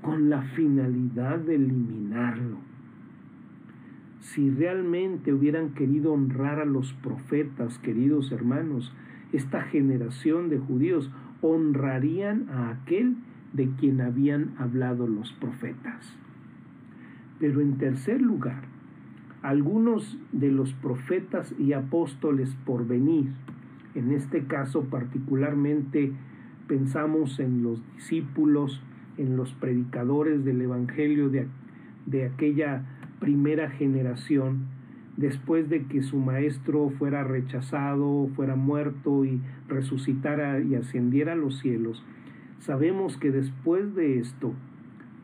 Con 0.03 0.29
la 0.29 0.41
finalidad 0.41 1.39
de 1.39 1.55
eliminarlo. 1.55 2.57
Si 4.19 4.49
realmente 4.49 5.31
hubieran 5.31 5.69
querido 5.69 6.11
honrar 6.11 6.59
a 6.59 6.65
los 6.65 6.91
profetas, 6.91 7.79
queridos 7.79 8.33
hermanos, 8.33 8.93
esta 9.31 9.61
generación 9.61 10.49
de 10.49 10.59
judíos 10.59 11.09
honrarían 11.41 12.49
a 12.49 12.71
aquel 12.71 13.15
de 13.53 13.69
quien 13.79 14.01
habían 14.01 14.53
hablado 14.57 15.07
los 15.07 15.31
profetas. 15.31 16.17
Pero 17.39 17.61
en 17.61 17.77
tercer 17.77 18.21
lugar, 18.21 18.63
algunos 19.41 20.17
de 20.33 20.51
los 20.51 20.73
profetas 20.73 21.55
y 21.57 21.71
apóstoles 21.71 22.53
por 22.65 22.85
venir, 22.85 23.29
en 23.95 24.11
este 24.11 24.47
caso 24.47 24.83
particularmente 24.83 26.11
pensamos 26.67 27.39
en 27.39 27.63
los 27.63 27.81
discípulos, 27.95 28.81
en 29.17 29.37
los 29.37 29.53
predicadores 29.53 30.43
del 30.43 30.61
Evangelio 30.61 31.29
de, 31.29 31.47
de 32.05 32.25
aquella 32.25 32.83
primera 33.19 33.69
generación, 33.69 34.65
después 35.17 35.69
de 35.69 35.83
que 35.83 36.01
su 36.03 36.17
maestro 36.17 36.89
fuera 36.97 37.23
rechazado, 37.23 38.29
fuera 38.35 38.55
muerto 38.55 39.25
y 39.25 39.39
resucitara 39.67 40.59
y 40.59 40.75
ascendiera 40.75 41.33
a 41.33 41.37
los 41.37 41.59
cielos, 41.59 42.03
sabemos 42.59 43.17
que 43.17 43.31
después 43.31 43.95
de 43.95 44.19
esto, 44.19 44.53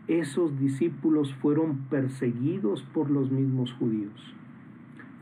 esos 0.08 0.60
discípulos 0.60 1.34
fueron 1.36 1.78
perseguidos 1.89 2.84
por 2.93 3.10
los 3.10 3.32
mismos 3.32 3.73
judíos. 3.73 4.36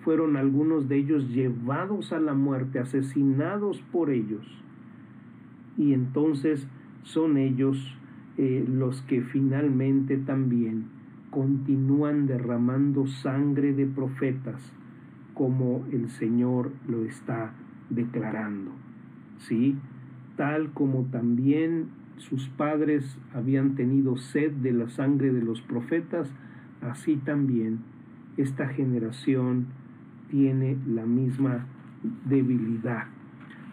Fueron 0.04 0.38
algunos 0.38 0.88
de 0.88 0.98
ellos 0.98 1.30
llevados 1.30 2.14
a 2.14 2.20
la 2.20 2.34
muerte, 2.34 2.80
asesinados 2.80 3.82
por 3.92 4.10
ellos. 4.10 4.46
Y 5.78 5.94
entonces 5.94 6.68
son 7.04 7.38
ellos 7.38 7.98
eh, 8.38 8.66
los 8.68 9.02
que 9.04 9.22
finalmente 9.22 10.18
también 10.18 10.86
continúan 11.32 12.28
derramando 12.28 13.08
sangre 13.08 13.74
de 13.74 13.86
profetas 13.86 14.74
como 15.34 15.86
el 15.92 16.10
Señor 16.10 16.72
lo 16.88 17.04
está 17.04 17.54
declarando. 17.90 18.72
¿Sí? 19.40 19.76
Tal 20.36 20.72
como 20.72 21.06
también 21.06 21.90
sus 22.18 22.50
padres 22.50 23.18
habían 23.34 23.76
tenido 23.76 24.18
sed 24.18 24.52
de 24.52 24.72
la 24.72 24.90
sangre 24.90 25.32
de 25.32 25.42
los 25.42 25.62
profetas, 25.62 26.32
así 26.82 27.18
también 27.18 27.80
esta 28.38 28.68
generación 28.68 29.68
tiene 30.30 30.78
la 30.88 31.06
misma 31.06 31.66
debilidad. 32.28 33.06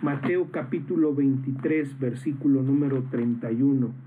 Mateo 0.03 0.51
capítulo 0.51 1.15
23, 1.15 1.99
versículo 1.99 2.63
número 2.63 3.03
31. 3.05 4.04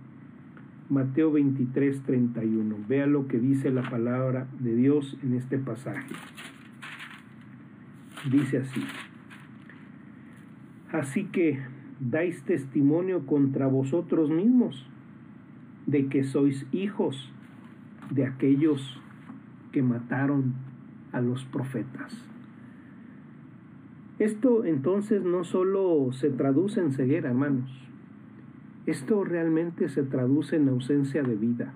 Mateo 0.90 1.32
23, 1.34 2.02
31. 2.04 2.76
Vea 2.88 3.08
lo 3.08 3.28
que 3.28 3.40
dice 3.40 3.72
la 3.72 3.90
palabra 3.90 4.48
de 4.60 4.74
Dios 4.74 5.18
en 5.22 5.34
este 5.34 5.58
pasaje. 5.58 6.14
Dice 8.32 8.60
así. 8.60 8.82
Así 10.92 11.26
que 11.26 11.60
dais 12.00 12.42
testimonio 12.44 13.26
contra 13.26 13.68
vosotros 13.68 14.30
mismos 14.30 14.90
de 15.86 16.08
que 16.08 16.24
sois 16.24 16.66
hijos 16.72 17.32
de 18.10 18.26
aquellos 18.26 19.02
que 19.74 19.82
mataron 19.82 20.54
a 21.12 21.20
los 21.20 21.44
profetas. 21.46 22.14
Esto 24.20 24.64
entonces 24.64 25.24
no 25.24 25.44
solo 25.44 26.12
se 26.14 26.30
traduce 26.30 26.80
en 26.80 26.92
ceguera, 26.92 27.30
hermanos, 27.30 27.87
esto 28.88 29.24
realmente 29.24 29.88
se 29.90 30.02
traduce 30.02 30.56
en 30.56 30.70
ausencia 30.70 31.22
de 31.22 31.36
vida. 31.36 31.72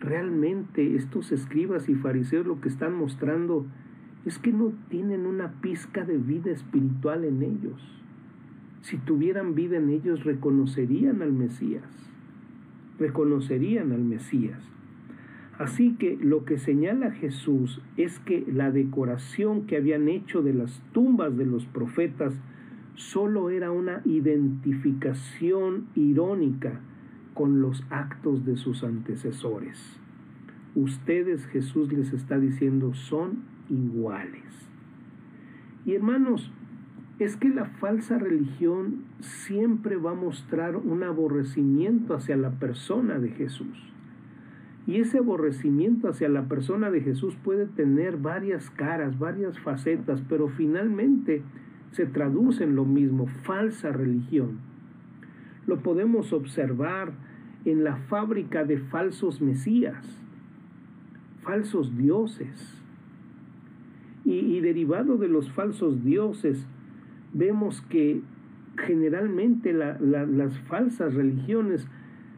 Realmente 0.00 0.96
estos 0.96 1.30
escribas 1.32 1.90
y 1.90 1.94
fariseos 1.94 2.46
lo 2.46 2.62
que 2.62 2.70
están 2.70 2.94
mostrando 2.94 3.66
es 4.24 4.38
que 4.38 4.52
no 4.52 4.72
tienen 4.88 5.26
una 5.26 5.60
pizca 5.60 6.04
de 6.04 6.16
vida 6.16 6.50
espiritual 6.50 7.24
en 7.24 7.42
ellos 7.42 7.96
si 8.86 8.98
tuvieran 8.98 9.56
vida 9.56 9.78
en 9.78 9.90
ellos, 9.90 10.22
reconocerían 10.22 11.20
al 11.20 11.32
Mesías. 11.32 11.82
Reconocerían 13.00 13.90
al 13.90 14.04
Mesías. 14.04 14.60
Así 15.58 15.96
que 15.98 16.16
lo 16.22 16.44
que 16.44 16.56
señala 16.56 17.10
Jesús 17.10 17.82
es 17.96 18.20
que 18.20 18.46
la 18.46 18.70
decoración 18.70 19.66
que 19.66 19.76
habían 19.76 20.08
hecho 20.08 20.40
de 20.40 20.54
las 20.54 20.80
tumbas 20.92 21.36
de 21.36 21.46
los 21.46 21.66
profetas 21.66 22.32
solo 22.96 23.50
era 23.50 23.70
una 23.70 24.02
identificación 24.04 25.86
irónica 25.94 26.80
con 27.34 27.60
los 27.60 27.84
actos 27.90 28.44
de 28.44 28.56
sus 28.56 28.82
antecesores. 28.82 30.00
Ustedes, 30.74 31.46
Jesús 31.46 31.92
les 31.92 32.12
está 32.12 32.38
diciendo, 32.38 32.94
son 32.94 33.44
iguales. 33.70 34.42
Y 35.84 35.94
hermanos, 35.94 36.50
es 37.18 37.36
que 37.36 37.48
la 37.48 37.64
falsa 37.64 38.18
religión 38.18 39.04
siempre 39.20 39.96
va 39.96 40.10
a 40.10 40.14
mostrar 40.14 40.76
un 40.76 41.02
aborrecimiento 41.02 42.14
hacia 42.14 42.36
la 42.36 42.50
persona 42.50 43.18
de 43.18 43.30
Jesús. 43.30 43.92
Y 44.86 44.96
ese 45.00 45.18
aborrecimiento 45.18 46.08
hacia 46.08 46.28
la 46.28 46.44
persona 46.44 46.90
de 46.90 47.00
Jesús 47.00 47.36
puede 47.42 47.66
tener 47.66 48.18
varias 48.18 48.70
caras, 48.70 49.18
varias 49.18 49.58
facetas, 49.58 50.22
pero 50.28 50.48
finalmente 50.48 51.42
se 51.96 52.04
traduce 52.04 52.62
en 52.62 52.76
lo 52.76 52.84
mismo, 52.84 53.26
falsa 53.26 53.90
religión. 53.90 54.58
Lo 55.66 55.78
podemos 55.78 56.34
observar 56.34 57.12
en 57.64 57.84
la 57.84 57.96
fábrica 57.96 58.64
de 58.64 58.76
falsos 58.76 59.40
mesías, 59.40 60.22
falsos 61.42 61.96
dioses. 61.96 62.82
Y, 64.26 64.60
derivado 64.60 65.16
de 65.16 65.28
los 65.28 65.50
falsos 65.52 66.04
dioses, 66.04 66.66
vemos 67.32 67.80
que 67.88 68.20
generalmente 68.76 69.72
las 69.72 70.58
falsas 70.68 71.14
religiones 71.14 71.88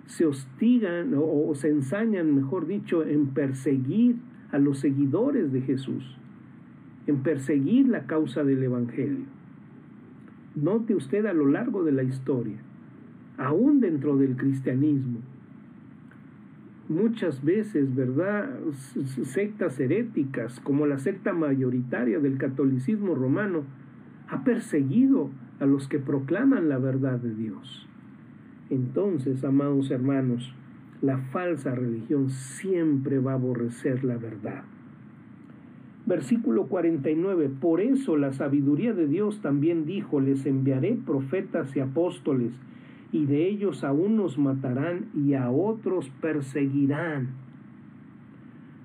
se 0.07 0.25
hostigan 0.25 1.15
o, 1.17 1.53
se 1.57 1.69
ensañan, 1.69 2.33
mejor 2.33 2.69
dicho, 2.69 3.05
en 3.05 3.29
perseguir 3.29 4.17
a 4.53 4.59
los 4.59 4.79
seguidores 4.79 5.53
de 5.53 5.63
Jesús, 5.63 6.17
en 7.09 7.25
perseguir 7.25 7.89
la 7.89 8.07
causa 8.07 8.45
del 8.45 8.63
Evangelio. 8.63 9.38
Note 10.63 10.95
usted 10.95 11.27
a 11.27 11.33
lo 11.33 11.47
largo 11.47 11.85
de 11.85 11.93
la 11.93 12.03
historia, 12.03 12.57
aún 13.37 13.81
dentro 13.81 14.17
del 14.17 14.37
cristianismo, 14.37 15.21
muchas 16.89 17.45
veces, 17.45 17.95
¿verdad? 17.95 18.51
Sectas 19.25 19.79
heréticas, 19.79 20.59
como 20.61 20.87
la 20.87 20.99
secta 20.99 21.33
mayoritaria 21.33 22.19
del 22.19 22.39
catolicismo 22.39 23.15
romano, 23.15 23.63
ha 24.29 24.43
perseguido 24.43 25.31
a 25.61 25.67
los 25.67 25.87
que 25.87 25.99
proclaman 25.99 26.69
la 26.69 26.79
verdad 26.79 27.19
de 27.19 27.35
Dios. 27.35 27.87
Entonces, 28.71 29.45
amados 29.45 29.91
hermanos, 29.91 30.55
la 31.03 31.19
falsa 31.19 31.75
religión 31.75 32.31
siempre 32.31 33.19
va 33.21 33.33
a 33.33 33.37
aborrecer 33.37 34.03
la 34.05 34.17
verdad. 34.17 34.65
Versículo 36.09 36.69
49, 36.69 37.51
por 37.61 37.83
eso 37.83 38.17
la 38.17 38.33
sabiduría 38.33 38.95
de 38.95 39.07
Dios 39.07 39.43
también 39.43 39.85
dijo, 39.85 40.21
les 40.21 40.47
enviaré 40.47 40.95
profetas 40.95 41.77
y 41.77 41.81
apóstoles, 41.81 42.51
y 43.13 43.27
de 43.27 43.47
ellos 43.47 43.85
a 43.85 43.93
unos 43.93 44.39
matarán 44.39 45.11
y 45.15 45.35
a 45.35 45.51
otros 45.51 46.09
perseguirán. 46.23 47.29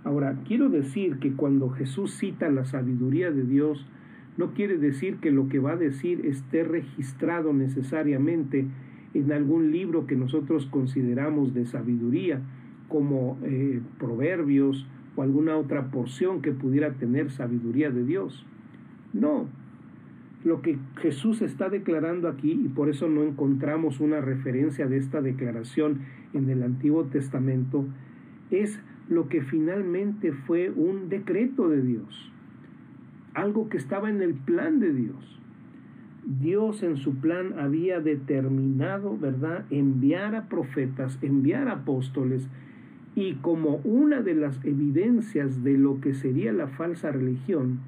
Ahora, 0.04 0.38
quiero 0.46 0.68
decir 0.68 1.20
que 1.20 1.32
cuando 1.32 1.70
Jesús 1.70 2.14
cita 2.14 2.50
la 2.50 2.66
sabiduría 2.66 3.32
de 3.32 3.46
Dios, 3.46 3.88
no 4.36 4.54
quiere 4.54 4.78
decir 4.78 5.20
que 5.22 5.32
lo 5.32 5.48
que 5.48 5.60
va 5.60 5.72
a 5.72 5.78
decir 5.78 6.26
esté 6.26 6.66
registrado 6.66 7.54
necesariamente 7.54 8.68
en 9.14 9.32
algún 9.32 9.72
libro 9.72 10.08
que 10.08 10.18
nosotros 10.18 10.66
consideramos 10.66 11.54
de 11.54 11.68
sabiduría, 11.68 12.42
como 12.90 13.38
eh, 13.44 13.80
proverbios 13.98 14.86
o 15.16 15.22
alguna 15.22 15.58
otra 15.58 15.92
porción 15.92 16.42
que 16.42 16.52
pudiera 16.52 16.94
tener 16.94 17.32
sabiduría 17.32 17.92
de 17.92 18.04
Dios. 18.04 18.46
No, 19.14 19.48
lo 20.44 20.62
que 20.62 20.78
Jesús 20.98 21.42
está 21.42 21.70
declarando 21.70 22.28
aquí, 22.28 22.52
y 22.52 22.68
por 22.68 22.90
eso 22.90 23.08
no 23.08 23.24
encontramos 23.24 24.00
una 24.00 24.22
referencia 24.22 24.88
de 24.88 24.98
esta 24.98 25.22
declaración 25.22 26.00
en 26.34 26.50
el 26.50 26.64
Antiguo 26.64 27.06
Testamento, 27.06 27.86
es 28.52 28.80
lo 29.10 29.30
que 29.30 29.42
finalmente 29.42 30.32
fue 30.32 30.70
un 30.70 31.10
decreto 31.10 31.70
de 31.70 31.82
Dios 31.82 32.34
algo 33.34 33.70
que 33.70 33.78
estaba 33.78 34.10
en 34.10 34.22
el 34.22 34.34
plan 34.34 34.80
de 34.80 34.94
Dios. 34.94 35.40
Dios 36.26 36.84
en 36.84 36.98
su 36.98 37.16
plan 37.16 37.60
había 37.60 38.00
determinado, 38.00 39.18
¿verdad?, 39.18 39.66
enviar 39.70 40.36
a 40.36 40.48
profetas, 40.48 41.18
enviar 41.22 41.68
a 41.68 41.74
apóstoles, 41.74 42.48
y 43.16 43.36
como 43.36 43.78
una 43.84 44.22
de 44.22 44.34
las 44.34 44.64
evidencias 44.66 45.64
de 45.64 45.78
lo 45.78 46.02
que 46.02 46.14
sería 46.14 46.52
la 46.52 46.68
falsa 46.68 47.12
religión, 47.12 47.80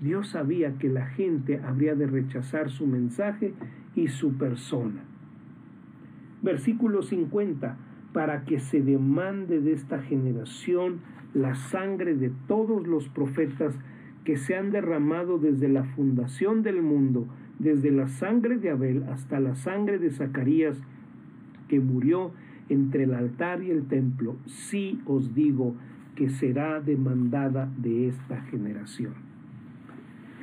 Dios 0.00 0.28
sabía 0.28 0.78
que 0.78 0.88
la 0.88 1.06
gente 1.06 1.60
habría 1.62 1.94
de 1.94 2.06
rechazar 2.06 2.70
su 2.70 2.86
mensaje 2.86 3.52
y 3.94 4.08
su 4.08 4.32
persona. 4.38 5.02
Versículo 6.42 7.02
50, 7.02 7.76
para 8.12 8.44
que 8.44 8.58
se 8.58 8.80
demande 8.80 9.60
de 9.60 9.72
esta 9.72 10.00
generación 10.00 11.00
la 11.34 11.54
sangre 11.54 12.14
de 12.14 12.32
todos 12.48 12.86
los 12.86 13.08
profetas 13.08 13.78
que 14.24 14.36
se 14.36 14.56
han 14.56 14.70
derramado 14.70 15.38
desde 15.38 15.68
la 15.68 15.84
fundación 15.84 16.62
del 16.62 16.82
mundo, 16.82 17.26
desde 17.58 17.90
la 17.90 18.08
sangre 18.08 18.56
de 18.56 18.70
Abel 18.70 19.04
hasta 19.04 19.38
la 19.38 19.54
sangre 19.54 19.98
de 19.98 20.10
Zacarías, 20.10 20.80
que 21.68 21.78
murió 21.78 22.32
entre 22.70 23.04
el 23.04 23.14
altar 23.14 23.62
y 23.62 23.70
el 23.70 23.86
templo, 23.86 24.36
sí 24.46 25.00
os 25.04 25.34
digo 25.34 25.74
que 26.14 26.30
será 26.30 26.80
demandada 26.80 27.70
de 27.76 28.08
esta 28.08 28.40
generación. 28.42 29.12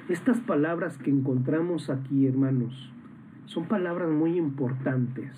Estas 0.09 0.39
palabras 0.39 0.97
que 0.97 1.09
encontramos 1.09 1.89
aquí, 1.89 2.27
hermanos, 2.27 2.93
son 3.45 3.65
palabras 3.67 4.09
muy 4.09 4.37
importantes, 4.37 5.31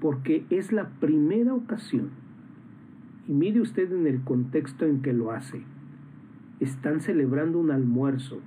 porque 0.00 0.44
es 0.50 0.72
la 0.72 0.88
primera 1.00 1.54
ocasión 1.54 2.10
Y 3.28 3.32
mire 3.32 3.60
usted 3.60 3.92
en 3.92 4.06
el 4.06 4.22
contexto 4.22 4.86
en 4.86 5.02
que 5.02 5.12
lo 5.12 5.30
hace. 5.30 5.62
Están 6.58 7.00
celebrando 7.00 7.58
un 7.58 7.70
almuerzo. 7.70 8.40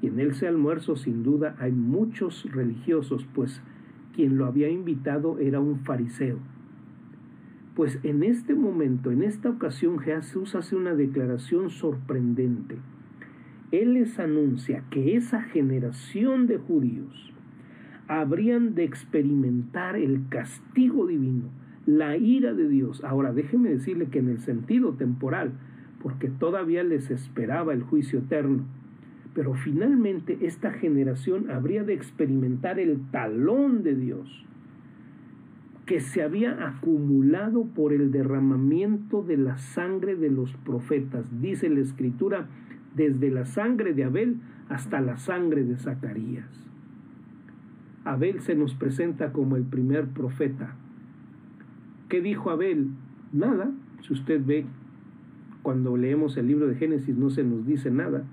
Y 0.00 0.08
en 0.08 0.18
ese 0.18 0.48
almuerzo 0.48 0.96
sin 0.96 1.22
duda 1.22 1.54
hay 1.60 1.70
muchos 1.70 2.50
religiosos, 2.50 3.26
pues 3.32 3.62
quien 4.14 4.36
lo 4.36 4.46
había 4.46 4.68
invitado 4.68 5.38
era 5.38 5.60
un 5.60 5.80
fariseo. 5.80 6.38
Pues 7.74 7.98
en 8.02 8.22
este 8.22 8.54
momento, 8.54 9.10
en 9.10 9.22
esta 9.22 9.48
ocasión, 9.48 9.98
Jesús 9.98 10.54
hace 10.54 10.76
una 10.76 10.94
declaración 10.94 11.70
sorprendente. 11.70 12.76
Él 13.70 13.94
les 13.94 14.18
anuncia 14.18 14.84
que 14.90 15.16
esa 15.16 15.42
generación 15.42 16.46
de 16.46 16.58
judíos 16.58 17.32
habrían 18.08 18.74
de 18.74 18.84
experimentar 18.84 19.96
el 19.96 20.28
castigo 20.28 21.06
divino, 21.06 21.48
la 21.86 22.18
ira 22.18 22.52
de 22.52 22.68
Dios. 22.68 23.02
Ahora, 23.04 23.32
déjeme 23.32 23.70
decirle 23.70 24.08
que 24.08 24.18
en 24.18 24.28
el 24.28 24.40
sentido 24.40 24.92
temporal, 24.92 25.52
porque 26.02 26.28
todavía 26.28 26.84
les 26.84 27.10
esperaba 27.10 27.72
el 27.72 27.82
juicio 27.82 28.18
eterno, 28.18 28.64
pero 29.34 29.54
finalmente 29.54 30.38
esta 30.42 30.72
generación 30.72 31.50
habría 31.50 31.84
de 31.84 31.94
experimentar 31.94 32.78
el 32.78 33.00
talón 33.10 33.82
de 33.82 33.94
Dios 33.94 34.46
que 35.86 36.00
se 36.00 36.22
había 36.22 36.68
acumulado 36.68 37.64
por 37.64 37.92
el 37.92 38.12
derramamiento 38.12 39.22
de 39.22 39.36
la 39.36 39.58
sangre 39.58 40.14
de 40.16 40.30
los 40.30 40.52
profetas. 40.58 41.26
Dice 41.40 41.68
la 41.68 41.80
escritura, 41.80 42.46
desde 42.94 43.30
la 43.30 43.44
sangre 43.44 43.92
de 43.92 44.04
Abel 44.04 44.36
hasta 44.68 45.00
la 45.00 45.16
sangre 45.16 45.64
de 45.64 45.76
Zacarías. 45.76 46.48
Abel 48.04 48.40
se 48.40 48.54
nos 48.54 48.74
presenta 48.74 49.32
como 49.32 49.56
el 49.56 49.64
primer 49.64 50.06
profeta. 50.08 50.74
¿Qué 52.08 52.20
dijo 52.20 52.50
Abel? 52.50 52.88
Nada. 53.32 53.70
Si 54.02 54.12
usted 54.12 54.44
ve, 54.44 54.66
cuando 55.62 55.96
leemos 55.96 56.36
el 56.36 56.48
libro 56.48 56.66
de 56.66 56.74
Génesis 56.74 57.16
no 57.16 57.30
se 57.30 57.44
nos 57.44 57.66
dice 57.66 57.90
nada. 57.90 58.24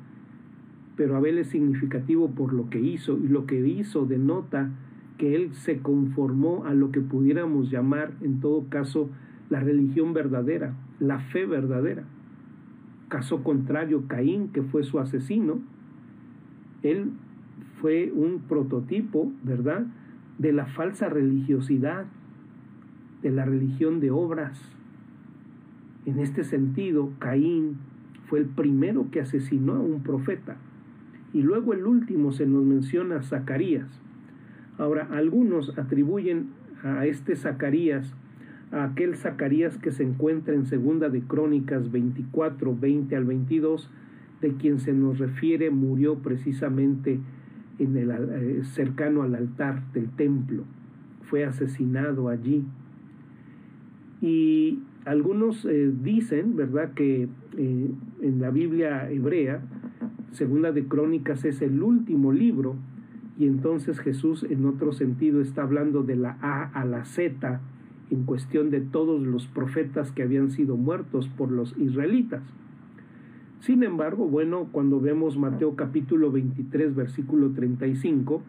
Pero 0.99 1.15
Abel 1.15 1.37
es 1.37 1.47
significativo 1.47 2.31
por 2.31 2.51
lo 2.51 2.69
que 2.69 2.81
hizo 2.81 3.17
y 3.17 3.29
lo 3.29 3.45
que 3.45 3.65
hizo 3.65 4.05
denota 4.05 4.69
que 5.17 5.33
él 5.33 5.53
se 5.53 5.77
conformó 5.77 6.65
a 6.65 6.73
lo 6.73 6.91
que 6.91 6.99
pudiéramos 6.99 7.71
llamar, 7.71 8.11
en 8.19 8.41
todo 8.41 8.65
caso, 8.67 9.09
la 9.49 9.61
religión 9.61 10.13
verdadera, 10.13 10.73
la 10.99 11.19
fe 11.19 11.45
verdadera. 11.45 12.03
Caso 13.07 13.45
contrario, 13.45 14.09
Caín, 14.09 14.49
que 14.49 14.61
fue 14.61 14.83
su 14.83 14.99
asesino, 14.99 15.59
él 16.83 17.11
fue 17.79 18.11
un 18.13 18.41
prototipo, 18.49 19.31
¿verdad?, 19.41 19.85
de 20.37 20.51
la 20.51 20.65
falsa 20.65 21.07
religiosidad, 21.07 22.07
de 23.21 23.31
la 23.31 23.45
religión 23.45 24.01
de 24.01 24.11
obras. 24.11 24.59
En 26.05 26.19
este 26.19 26.43
sentido, 26.43 27.13
Caín 27.19 27.77
fue 28.27 28.39
el 28.39 28.47
primero 28.47 29.09
que 29.11 29.21
asesinó 29.21 29.75
a 29.75 29.79
un 29.79 30.03
profeta. 30.03 30.57
Y 31.33 31.41
luego 31.41 31.73
el 31.73 31.85
último 31.85 32.31
se 32.31 32.45
nos 32.45 32.63
menciona 32.63 33.21
Zacarías. 33.21 33.87
Ahora, 34.77 35.07
algunos 35.11 35.77
atribuyen 35.77 36.47
a 36.83 37.05
este 37.05 37.35
Zacarías 37.35 38.15
a 38.71 38.83
aquel 38.83 39.15
Zacarías 39.15 39.77
que 39.77 39.91
se 39.91 40.03
encuentra 40.03 40.53
en 40.53 40.65
Segunda 40.65 41.09
de 41.09 41.21
Crónicas 41.21 41.91
24, 41.91 42.75
20 42.75 43.15
al 43.15 43.25
22, 43.25 43.89
de 44.41 44.53
quien 44.53 44.79
se 44.79 44.93
nos 44.93 45.17
refiere 45.17 45.71
murió 45.71 46.19
precisamente 46.19 47.19
en 47.79 47.97
el, 47.97 48.11
eh, 48.11 48.61
cercano 48.63 49.23
al 49.23 49.35
altar 49.35 49.91
del 49.93 50.09
templo. 50.09 50.63
Fue 51.23 51.45
asesinado 51.45 52.29
allí. 52.29 52.63
Y 54.21 54.79
algunos 55.05 55.65
eh, 55.65 55.91
dicen, 56.03 56.55
¿verdad?, 56.55 56.93
que 56.93 57.27
eh, 57.57 57.91
en 58.21 58.41
la 58.41 58.51
Biblia 58.51 59.09
hebrea, 59.09 59.61
Segunda 60.31 60.71
de 60.71 60.85
Crónicas 60.85 61.43
es 61.45 61.61
el 61.61 61.81
último 61.81 62.31
libro 62.31 62.75
y 63.37 63.47
entonces 63.47 63.99
Jesús 63.99 64.45
en 64.47 64.65
otro 64.65 64.91
sentido 64.91 65.41
está 65.41 65.63
hablando 65.63 66.03
de 66.03 66.15
la 66.15 66.37
A 66.41 66.63
a 66.63 66.85
la 66.85 67.05
Z 67.05 67.61
en 68.11 68.23
cuestión 68.23 68.69
de 68.69 68.81
todos 68.81 69.21
los 69.21 69.47
profetas 69.47 70.11
que 70.11 70.23
habían 70.23 70.51
sido 70.51 70.77
muertos 70.77 71.29
por 71.29 71.51
los 71.51 71.75
israelitas. 71.77 72.43
Sin 73.61 73.83
embargo, 73.83 74.27
bueno, 74.27 74.67
cuando 74.71 74.99
vemos 75.01 75.37
Mateo 75.37 75.75
capítulo 75.75 76.31
23, 76.31 76.95
versículo 76.95 77.49
35, 77.49 78.41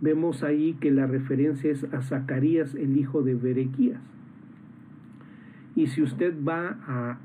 vemos 0.00 0.42
ahí 0.42 0.76
que 0.80 0.90
la 0.90 1.06
referencia 1.06 1.70
es 1.70 1.84
a 1.92 2.02
Zacarías, 2.02 2.74
el 2.74 2.96
hijo 2.96 3.22
de 3.22 3.34
Berequías. 3.34 4.00
Y 5.74 5.86
si 5.86 6.02
usted 6.02 6.34
va 6.46 6.78
a 6.86 7.18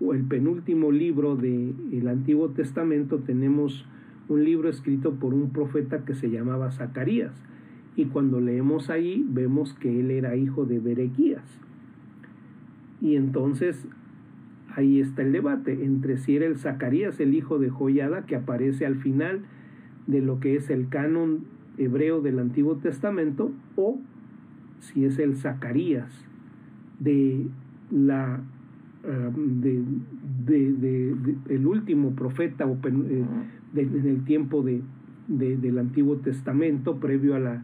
el 0.00 0.24
penúltimo 0.24 0.90
libro 0.90 1.36
del 1.36 2.08
Antiguo 2.08 2.50
Testamento, 2.50 3.18
tenemos 3.18 3.86
un 4.28 4.44
libro 4.44 4.68
escrito 4.68 5.14
por 5.14 5.34
un 5.34 5.50
profeta 5.50 6.04
que 6.04 6.14
se 6.14 6.30
llamaba 6.30 6.70
Zacarías. 6.70 7.32
Y 7.96 8.06
cuando 8.06 8.40
leemos 8.40 8.88
ahí, 8.88 9.24
vemos 9.28 9.74
que 9.74 10.00
él 10.00 10.10
era 10.10 10.36
hijo 10.36 10.64
de 10.64 10.78
Berequías. 10.78 11.44
Y 13.02 13.16
entonces 13.16 13.86
ahí 14.74 15.00
está 15.00 15.22
el 15.22 15.32
debate 15.32 15.84
entre 15.84 16.16
si 16.16 16.36
era 16.36 16.46
el 16.46 16.56
Zacarías, 16.56 17.20
el 17.20 17.34
hijo 17.34 17.58
de 17.58 17.70
Joyada, 17.70 18.24
que 18.24 18.36
aparece 18.36 18.86
al 18.86 18.96
final 18.96 19.42
de 20.06 20.22
lo 20.22 20.40
que 20.40 20.56
es 20.56 20.70
el 20.70 20.88
canon 20.88 21.44
hebreo 21.76 22.20
del 22.20 22.38
Antiguo 22.38 22.76
Testamento, 22.76 23.52
o 23.76 23.98
si 24.80 25.04
es 25.04 25.18
el 25.18 25.36
Zacarías 25.36 26.10
de 26.98 27.46
la 27.90 28.40
de, 29.02 29.84
el 31.48 31.66
último 31.66 32.10
profeta 32.10 32.64
eh, 32.64 33.24
en 33.74 34.06
el 34.06 34.24
tiempo 34.24 34.62
de, 34.62 34.82
del 35.28 35.78
Antiguo 35.78 36.16
Testamento, 36.16 36.98
previo 36.98 37.34
a 37.34 37.38
la 37.38 37.62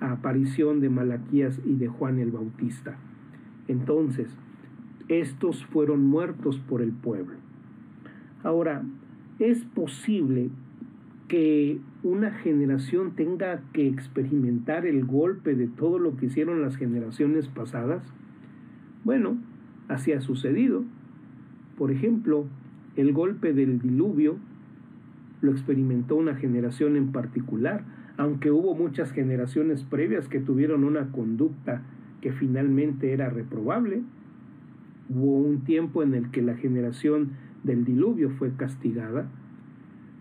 aparición 0.00 0.80
de 0.80 0.88
Malaquías 0.88 1.60
y 1.64 1.74
de 1.74 1.88
Juan 1.88 2.18
el 2.18 2.30
Bautista. 2.30 2.96
Entonces, 3.66 4.34
estos 5.08 5.64
fueron 5.66 6.06
muertos 6.06 6.58
por 6.58 6.80
el 6.82 6.92
pueblo. 6.92 7.36
Ahora, 8.42 8.82
es 9.38 9.64
posible 9.64 10.50
que 11.28 11.78
una 12.02 12.32
generación 12.32 13.12
tenga 13.14 13.60
que 13.72 13.86
experimentar 13.86 14.86
el 14.86 15.04
golpe 15.04 15.54
de 15.54 15.68
todo 15.68 15.98
lo 15.98 16.16
que 16.16 16.26
hicieron 16.26 16.62
las 16.62 16.76
generaciones 16.76 17.48
pasadas? 17.48 18.02
Bueno, 19.04 19.36
así 19.88 20.12
ha 20.12 20.20
sucedido. 20.20 20.84
Por 21.76 21.90
ejemplo, 21.90 22.46
el 22.96 23.12
golpe 23.12 23.52
del 23.52 23.78
diluvio 23.78 24.36
lo 25.40 25.52
experimentó 25.52 26.16
una 26.16 26.34
generación 26.34 26.96
en 26.96 27.12
particular, 27.12 27.84
aunque 28.16 28.50
hubo 28.50 28.74
muchas 28.74 29.12
generaciones 29.12 29.84
previas 29.84 30.28
que 30.28 30.40
tuvieron 30.40 30.84
una 30.84 31.12
conducta 31.12 31.82
que 32.20 32.32
finalmente 32.32 33.12
era 33.12 33.30
reprobable. 33.30 34.02
Hubo 35.08 35.38
un 35.38 35.60
tiempo 35.60 36.02
en 36.02 36.14
el 36.14 36.30
que 36.30 36.42
la 36.42 36.56
generación 36.56 37.30
del 37.62 37.84
diluvio 37.84 38.30
fue 38.30 38.50
castigada. 38.56 39.28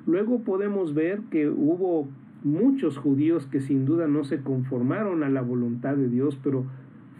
Luego 0.06 0.39
podemos 0.43 0.93
ver 0.93 1.21
que 1.32 1.49
hubo 1.49 2.08
muchos 2.43 2.97
judíos 2.97 3.47
que 3.47 3.60
sin 3.60 3.86
duda 3.86 4.08
no 4.08 4.23
se 4.23 4.41
conformaron 4.41 5.23
a 5.23 5.30
la 5.30 5.41
voluntad 5.41 5.95
de 5.97 6.08
Dios, 6.08 6.39
pero 6.43 6.65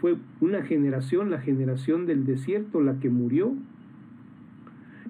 fue 0.00 0.16
una 0.40 0.62
generación, 0.62 1.30
la 1.30 1.40
generación 1.40 2.06
del 2.06 2.24
desierto, 2.24 2.80
la 2.80 2.98
que 3.00 3.10
murió. 3.10 3.54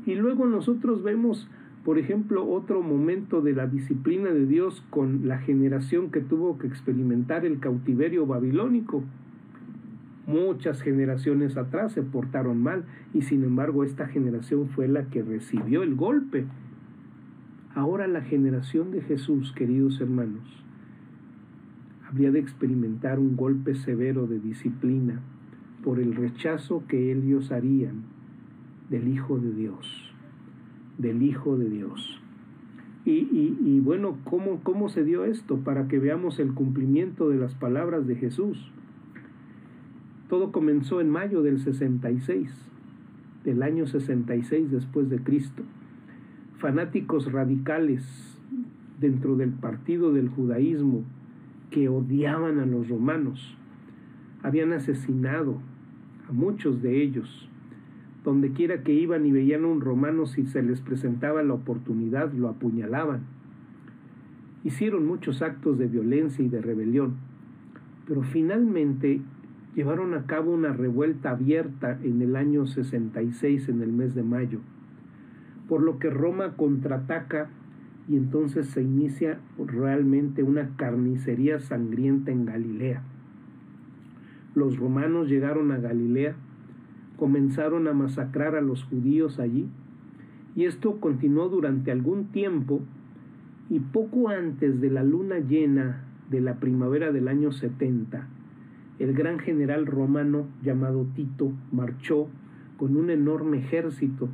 Y 0.07 0.15
luego 0.15 0.47
nosotros 0.47 1.03
vemos 1.03 1.49
por 1.89 1.99
ejemplo, 1.99 2.47
otro 2.47 2.83
momento 2.83 3.41
de 3.41 3.55
la 3.55 3.67
disciplina 3.67 4.31
de 4.31 4.45
Dios 4.45 4.85
con 4.91 5.27
la 5.27 5.39
generación 5.39 6.11
que 6.11 6.21
tuvo 6.21 6.59
que 6.59 6.67
experimentar 6.67 7.47
el 7.47 7.61
cautiverio 7.61 8.27
babilónico. 8.27 9.03
Muchas 10.27 10.83
generaciones 10.83 11.57
atrás 11.57 11.93
se 11.93 12.03
portaron 12.03 12.63
mal 12.63 12.85
y 13.15 13.23
sin 13.23 13.43
embargo 13.43 13.85
esta 13.85 14.07
generación 14.07 14.69
fue 14.69 14.87
la 14.87 15.05
que 15.05 15.23
recibió 15.23 15.83
el 15.83 15.95
golpe. 15.95 16.45
Ahora 17.75 18.07
la 18.07 18.21
generación 18.21 18.91
de 18.91 19.01
Jesús, 19.01 19.53
queridos 19.53 19.99
hermanos, 20.03 20.45
habría 22.09 22.31
de 22.31 22.41
experimentar 22.41 23.19
un 23.19 23.37
golpe 23.37 23.75
severo 23.75 24.27
de 24.27 24.41
disciplina 24.41 25.21
por 25.85 26.01
el 26.01 26.15
rechazo 26.15 26.83
que 26.89 27.13
ellos 27.13 27.53
harían 27.53 28.03
del 28.91 29.09
Hijo 29.09 29.39
de 29.39 29.53
Dios 29.53 30.09
del 30.99 31.23
Hijo 31.23 31.57
de 31.57 31.71
Dios. 31.71 32.21
Y, 33.05 33.81
bueno, 33.81 34.19
¿cómo, 34.25 34.61
¿cómo 34.63 34.91
se 34.91 35.03
dio 35.03 35.25
esto? 35.25 35.57
Para 35.61 35.89
que 35.89 35.99
veamos 35.99 36.39
el 36.41 36.53
cumplimiento 36.53 37.31
de 37.31 37.39
las 37.39 37.55
palabras 37.55 38.07
de 38.07 38.17
Jesús. 38.17 38.71
Todo 40.29 40.53
comenzó 40.53 41.01
en 41.01 41.09
mayo 41.09 41.41
del 41.41 41.59
66, 41.59 42.51
del 43.45 43.63
año 43.63 43.87
66 43.87 44.71
después 44.71 45.09
de 45.09 45.21
Cristo. 45.21 45.63
Fanáticos 46.59 47.33
radicales 47.33 48.05
dentro 49.01 49.37
del 49.37 49.53
partido 49.53 50.13
del 50.13 50.29
judaísmo 50.29 51.03
que 51.71 51.89
odiaban 51.89 52.59
a 52.61 52.67
los 52.67 52.89
romanos 52.89 53.57
habían 54.43 54.73
asesinado 54.73 55.61
a 56.29 56.33
muchos 56.33 56.83
de 56.83 57.03
ellos 57.03 57.49
Donde 58.25 58.53
quiera 58.53 58.83
que 58.83 58.93
iban 58.93 59.25
y 59.25 59.33
veían 59.33 59.65
a 59.65 59.69
un 59.69 59.81
romano, 59.81 60.27
si 60.27 60.45
se 60.47 60.63
les 60.63 60.81
presentaba 60.81 61.43
la 61.43 61.55
oportunidad, 61.55 62.33
lo 62.33 62.49
apuñalaban. 62.49 63.21
Hicieron 64.65 65.07
muchos 65.07 65.41
actos 65.41 65.79
de 65.79 65.87
violencia 65.87 66.45
y 66.45 66.49
de 66.49 66.61
rebelión, 66.61 67.15
pero 68.07 68.23
finalmente 68.23 69.23
llevaron 69.75 70.13
a 70.15 70.27
cabo 70.27 70.53
una 70.53 70.73
revuelta 70.73 71.31
abierta 71.31 71.99
en 72.03 72.21
el 72.21 72.37
año 72.37 72.67
66, 72.67 73.69
en 73.69 73.81
el 73.81 73.93
mes 73.93 74.15
de 74.15 74.25
mayo, 74.25 74.59
por 75.69 75.83
lo 75.83 75.99
que 75.99 76.11
Roma 76.11 76.55
contraataca 76.57 77.49
y 78.09 78.17
entonces 78.17 78.69
se 78.69 78.83
inicia 78.83 79.39
realmente 79.59 80.43
una 80.43 80.77
carnicería 80.77 81.61
sangrienta 81.61 82.31
en 82.31 82.47
Galilea. 82.47 83.03
Los 84.55 84.79
romanos 84.79 85.29
llegaron 85.29 85.71
a 85.73 85.79
Galilea, 85.79 86.35
comenzaron 87.19 87.87
a 87.87 87.93
masacrar 87.93 88.57
a 88.57 88.63
los 88.63 88.83
judíos 88.85 89.39
allí, 89.39 89.69
y 90.57 90.65
esto 90.65 91.01
continuó 91.01 91.49
durante 91.49 91.93
algún 91.93 92.29
tiempo, 92.29 92.81
y 93.69 93.81
poco 93.81 94.31
antes 94.31 94.81
de 94.81 94.91
la 94.91 95.05
luna 95.05 95.39
llena 95.41 96.05
de 96.31 96.41
la 96.41 96.55
primavera 96.55 97.13
del 97.13 97.29
año 97.29 97.53
70, 97.53 98.27
el 98.99 99.13
gran 99.13 99.39
general 99.39 99.87
romano 99.87 100.47
llamado 100.63 101.07
Tito 101.15 101.53
marchó 101.71 102.29
con 102.79 102.97
un 102.97 103.11
enorme 103.11 103.59
ejército 103.59 104.29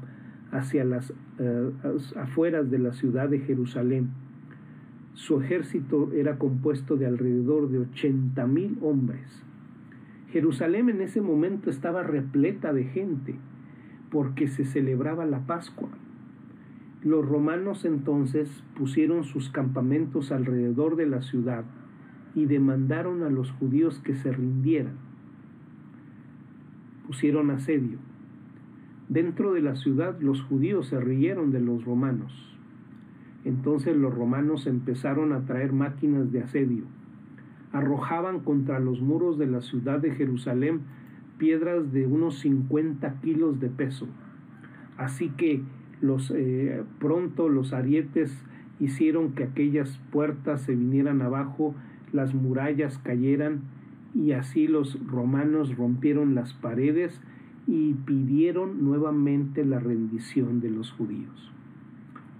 hacia 0.54 0.84
las 0.84 1.12
eh, 1.38 1.70
afueras 2.16 2.70
de 2.70 2.78
la 2.78 2.92
ciudad 2.92 3.28
de 3.28 3.40
Jerusalén. 3.40 4.10
Su 5.14 5.40
ejército 5.40 6.12
era 6.12 6.38
compuesto 6.38 6.96
de 6.96 7.06
alrededor 7.06 7.68
de 7.70 7.80
80 7.80 8.46
mil 8.46 8.78
hombres. 8.80 9.42
Jerusalén 10.30 10.88
en 10.88 11.00
ese 11.00 11.20
momento 11.20 11.70
estaba 11.70 12.04
repleta 12.04 12.72
de 12.72 12.84
gente 12.84 13.34
porque 14.10 14.46
se 14.46 14.64
celebraba 14.64 15.26
la 15.26 15.40
Pascua. 15.40 15.88
Los 17.02 17.26
romanos 17.28 17.84
entonces 17.84 18.48
pusieron 18.78 19.24
sus 19.24 19.50
campamentos 19.50 20.30
alrededor 20.30 20.94
de 20.94 21.06
la 21.06 21.22
ciudad 21.22 21.64
y 22.36 22.46
demandaron 22.46 23.24
a 23.24 23.28
los 23.28 23.50
judíos 23.50 23.98
que 23.98 24.14
se 24.14 24.32
rindieran. 24.32 24.94
Pusieron 27.06 27.50
asedio. 27.50 27.98
Dentro 29.08 29.52
de 29.52 29.60
la 29.60 29.76
ciudad 29.76 30.18
los 30.20 30.42
judíos 30.42 30.88
se 30.88 31.00
rieron 31.00 31.50
de 31.50 31.60
los 31.60 31.84
romanos. 31.84 32.32
Entonces 33.44 33.96
los 33.96 34.14
romanos 34.14 34.66
empezaron 34.66 35.32
a 35.32 35.44
traer 35.44 35.72
máquinas 35.72 36.32
de 36.32 36.42
asedio. 36.42 36.84
Arrojaban 37.72 38.40
contra 38.40 38.78
los 38.78 39.00
muros 39.00 39.38
de 39.38 39.46
la 39.46 39.60
ciudad 39.60 39.98
de 39.98 40.12
Jerusalén 40.12 40.80
piedras 41.38 41.92
de 41.92 42.06
unos 42.06 42.38
50 42.38 43.20
kilos 43.20 43.60
de 43.60 43.68
peso. 43.68 44.06
Así 44.96 45.30
que 45.30 45.62
los, 46.00 46.32
eh, 46.34 46.82
pronto 46.98 47.48
los 47.48 47.72
arietes 47.72 48.32
hicieron 48.80 49.32
que 49.32 49.44
aquellas 49.44 49.98
puertas 50.10 50.62
se 50.62 50.74
vinieran 50.74 51.22
abajo, 51.22 51.74
las 52.12 52.34
murallas 52.34 52.98
cayeran 52.98 53.62
y 54.14 54.32
así 54.32 54.68
los 54.68 54.98
romanos 55.06 55.76
rompieron 55.76 56.34
las 56.34 56.54
paredes 56.54 57.20
y 57.66 57.94
pidieron 57.94 58.84
nuevamente 58.84 59.64
la 59.64 59.80
rendición 59.80 60.60
de 60.60 60.70
los 60.70 60.92
judíos. 60.92 61.52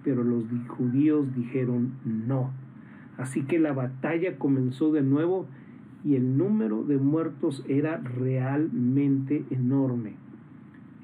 Pero 0.03 0.23
los 0.23 0.45
judíos 0.69 1.35
dijeron 1.35 1.93
no. 2.05 2.51
Así 3.17 3.43
que 3.43 3.59
la 3.59 3.73
batalla 3.73 4.39
comenzó 4.39 4.93
de 4.93 5.03
nuevo 5.03 5.47
y 6.05 6.17
el 6.17 6.37
número 6.37 6.85
de 6.85 6.99
muertos 6.99 7.65
era 7.69 7.97
realmente 7.99 9.45
enorme. 9.51 10.15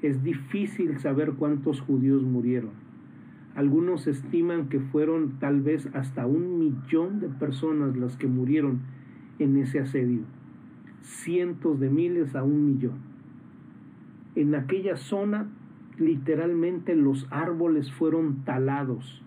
Es 0.03 0.23
difícil 0.23 0.99
saber 0.99 1.33
cuántos 1.33 1.81
judíos 1.81 2.21
murieron. 2.23 2.71
Algunos 3.55 4.07
estiman 4.07 4.69
que 4.69 4.79
fueron 4.79 5.39
tal 5.39 5.61
vez 5.61 5.89
hasta 5.93 6.25
un 6.25 6.59
millón 6.59 7.19
de 7.19 7.27
personas 7.27 7.97
las 7.97 8.17
que 8.17 8.27
murieron 8.27 8.81
en 9.39 9.57
ese 9.57 9.79
asedio. 9.79 10.21
Cientos 11.01 11.79
de 11.79 11.89
miles 11.89 12.35
a 12.35 12.43
un 12.43 12.65
millón 12.65 13.10
en 14.35 14.55
aquella 14.55 14.95
zona 14.95 15.47
literalmente 15.97 16.95
los 16.95 17.27
árboles 17.29 17.91
fueron 17.91 18.43
talados, 18.43 19.21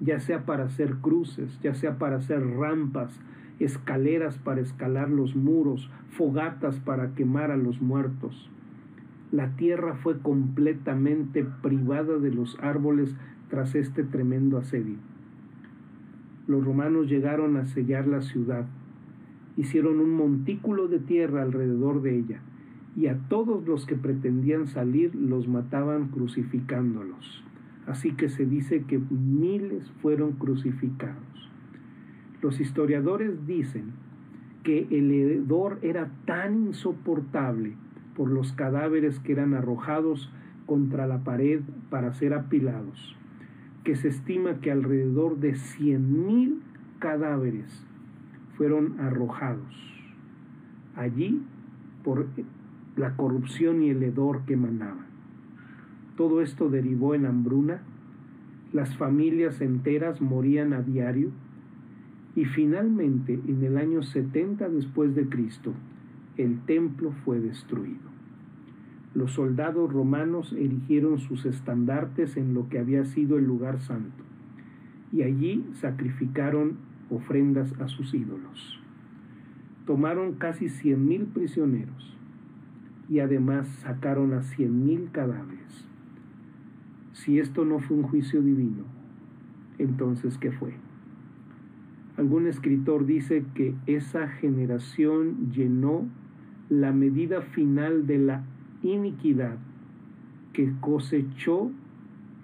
ya 0.00 0.20
sea 0.20 0.44
para 0.44 0.64
hacer 0.64 0.96
cruces, 0.96 1.58
ya 1.62 1.74
sea 1.74 1.98
para 1.98 2.16
hacer 2.16 2.44
rampas, 2.44 3.18
escaleras 3.60 4.38
para 4.38 4.60
escalar 4.60 5.10
los 5.10 5.34
muros, 5.34 5.90
fogatas 6.10 6.78
para 6.80 7.14
quemar 7.14 7.50
a 7.50 7.56
los 7.56 7.80
muertos. 7.80 8.50
La 9.32 9.56
tierra 9.56 9.94
fue 9.94 10.18
completamente 10.20 11.44
privada 11.44 12.18
de 12.18 12.30
los 12.30 12.58
árboles 12.60 13.14
tras 13.48 13.74
este 13.74 14.02
tremendo 14.02 14.58
asedio. 14.58 14.96
Los 16.46 16.64
romanos 16.64 17.08
llegaron 17.08 17.56
a 17.56 17.66
sellar 17.66 18.06
la 18.06 18.22
ciudad, 18.22 18.66
hicieron 19.56 20.00
un 20.00 20.14
montículo 20.14 20.88
de 20.88 20.98
tierra 20.98 21.42
alrededor 21.42 22.00
de 22.00 22.18
ella, 22.18 22.40
y 22.96 23.06
a 23.06 23.16
todos 23.28 23.66
los 23.66 23.86
que 23.86 23.96
pretendían 23.96 24.66
salir 24.66 25.14
los 25.14 25.48
mataban 25.48 26.08
crucificándolos. 26.08 27.44
Así 27.86 28.12
que 28.12 28.28
se 28.28 28.44
dice 28.44 28.82
que 28.82 28.98
miles 28.98 29.90
fueron 30.02 30.32
crucificados. 30.32 31.50
Los 32.42 32.60
historiadores 32.60 33.46
dicen 33.46 33.92
que 34.62 34.86
el 34.90 35.10
hedor 35.10 35.78
era 35.82 36.10
tan 36.26 36.66
insoportable 36.66 37.74
por 38.14 38.30
los 38.30 38.52
cadáveres 38.52 39.18
que 39.20 39.32
eran 39.32 39.54
arrojados 39.54 40.30
contra 40.66 41.06
la 41.06 41.24
pared 41.24 41.62
para 41.88 42.12
ser 42.12 42.34
apilados, 42.34 43.16
que 43.84 43.96
se 43.96 44.08
estima 44.08 44.60
que 44.60 44.70
alrededor 44.70 45.38
de 45.38 45.56
mil 45.98 46.60
cadáveres 46.98 47.86
fueron 48.56 49.00
arrojados 49.00 49.88
allí 50.98 51.40
por 52.02 52.26
la 52.98 53.14
corrupción 53.16 53.82
y 53.82 53.90
el 53.90 54.02
hedor 54.02 54.42
que 54.44 54.54
emanaban. 54.54 55.06
Todo 56.16 56.42
esto 56.42 56.68
derivó 56.68 57.14
en 57.14 57.26
hambruna, 57.26 57.82
las 58.72 58.96
familias 58.96 59.60
enteras 59.60 60.20
morían 60.20 60.72
a 60.72 60.82
diario 60.82 61.30
y 62.34 62.44
finalmente 62.44 63.40
en 63.46 63.62
el 63.64 63.78
año 63.78 64.02
70 64.02 64.68
después 64.68 65.14
de 65.14 65.28
Cristo 65.28 65.72
el 66.36 66.60
templo 66.62 67.12
fue 67.24 67.40
destruido. 67.40 68.08
Los 69.14 69.32
soldados 69.32 69.92
romanos 69.92 70.52
erigieron 70.52 71.18
sus 71.18 71.46
estandartes 71.46 72.36
en 72.36 72.52
lo 72.52 72.68
que 72.68 72.78
había 72.78 73.04
sido 73.04 73.38
el 73.38 73.44
lugar 73.44 73.80
santo 73.80 74.24
y 75.12 75.22
allí 75.22 75.64
sacrificaron 75.74 76.76
ofrendas 77.10 77.72
a 77.80 77.88
sus 77.88 78.12
ídolos. 78.12 78.80
Tomaron 79.86 80.34
casi 80.34 80.68
cien 80.68 81.06
mil 81.06 81.24
prisioneros 81.24 82.17
y 83.08 83.20
además 83.20 83.68
sacaron 83.82 84.32
a 84.34 84.42
cien 84.42 84.84
mil 84.84 85.10
cadáveres. 85.10 85.86
Si 87.12 87.38
esto 87.38 87.64
no 87.64 87.78
fue 87.78 87.96
un 87.96 88.02
juicio 88.04 88.42
divino, 88.42 88.84
entonces 89.78 90.38
¿qué 90.38 90.52
fue? 90.52 90.74
Algún 92.16 92.46
escritor 92.46 93.06
dice 93.06 93.44
que 93.54 93.74
esa 93.86 94.28
generación 94.28 95.50
llenó 95.52 96.04
la 96.68 96.92
medida 96.92 97.42
final 97.42 98.06
de 98.06 98.18
la 98.18 98.44
iniquidad 98.82 99.56
que 100.52 100.72
cosechó 100.80 101.70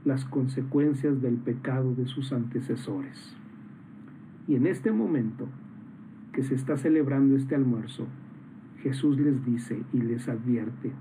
las 0.04 0.24
consecuencias 0.24 1.20
del 1.20 1.36
pecado 1.36 1.94
de 1.94 2.06
sus 2.06 2.32
antecesores. 2.32 3.36
Y 4.46 4.54
en 4.54 4.66
este 4.66 4.92
momento 4.92 5.48
que 6.32 6.42
se 6.42 6.54
está 6.54 6.76
celebrando 6.76 7.36
este 7.36 7.54
almuerzo, 7.54 8.06
Jesús 8.84 9.18
les 9.18 9.42
dice 9.46 9.82
y 9.94 10.02
les 10.02 10.28
advierte, 10.28 10.92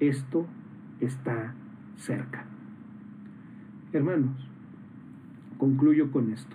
esto 0.00 0.46
está 1.00 1.54
cerca. 1.96 2.44
Hermanos, 3.94 4.46
concluyo 5.56 6.10
con 6.12 6.30
esto. 6.30 6.54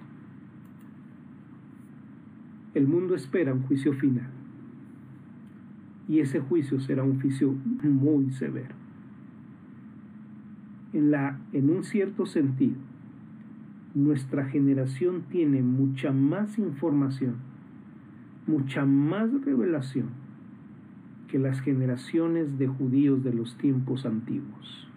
El 2.76 2.88
mundo 2.88 3.16
espera 3.16 3.56
un 3.56 3.64
juicio 3.64 3.94
final 3.94 4.30
y 6.08 6.20
ese 6.20 6.40
juicio 6.42 6.80
será 6.80 7.02
un 7.04 7.20
juicio 7.20 7.56
muy 7.82 8.32
severo. 8.32 8.76
En, 10.94 11.10
la, 11.10 11.40
en 11.54 11.72
un 11.72 11.84
cierto 11.84 12.28
sentido, 12.28 12.78
nuestra 13.96 14.46
generación 14.46 15.24
tiene 15.24 15.64
mucha 15.64 16.12
más 16.12 16.60
información, 16.60 17.38
mucha 18.46 18.86
más 18.86 19.32
revelación 19.44 20.25
que 21.28 21.40
las 21.40 21.62
generaciones 21.62 22.58
de 22.58 22.68
judíos 22.68 23.24
de 23.24 23.34
los 23.34 23.58
tiempos 23.58 24.06
antiguos. 24.06 24.88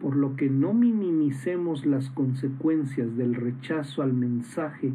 Por 0.00 0.16
lo 0.16 0.34
que 0.36 0.48
no 0.48 0.72
minimicemos 0.72 1.86
las 1.86 2.10
consecuencias 2.10 3.16
del 3.16 3.34
rechazo 3.34 4.02
al 4.02 4.12
mensaje 4.12 4.92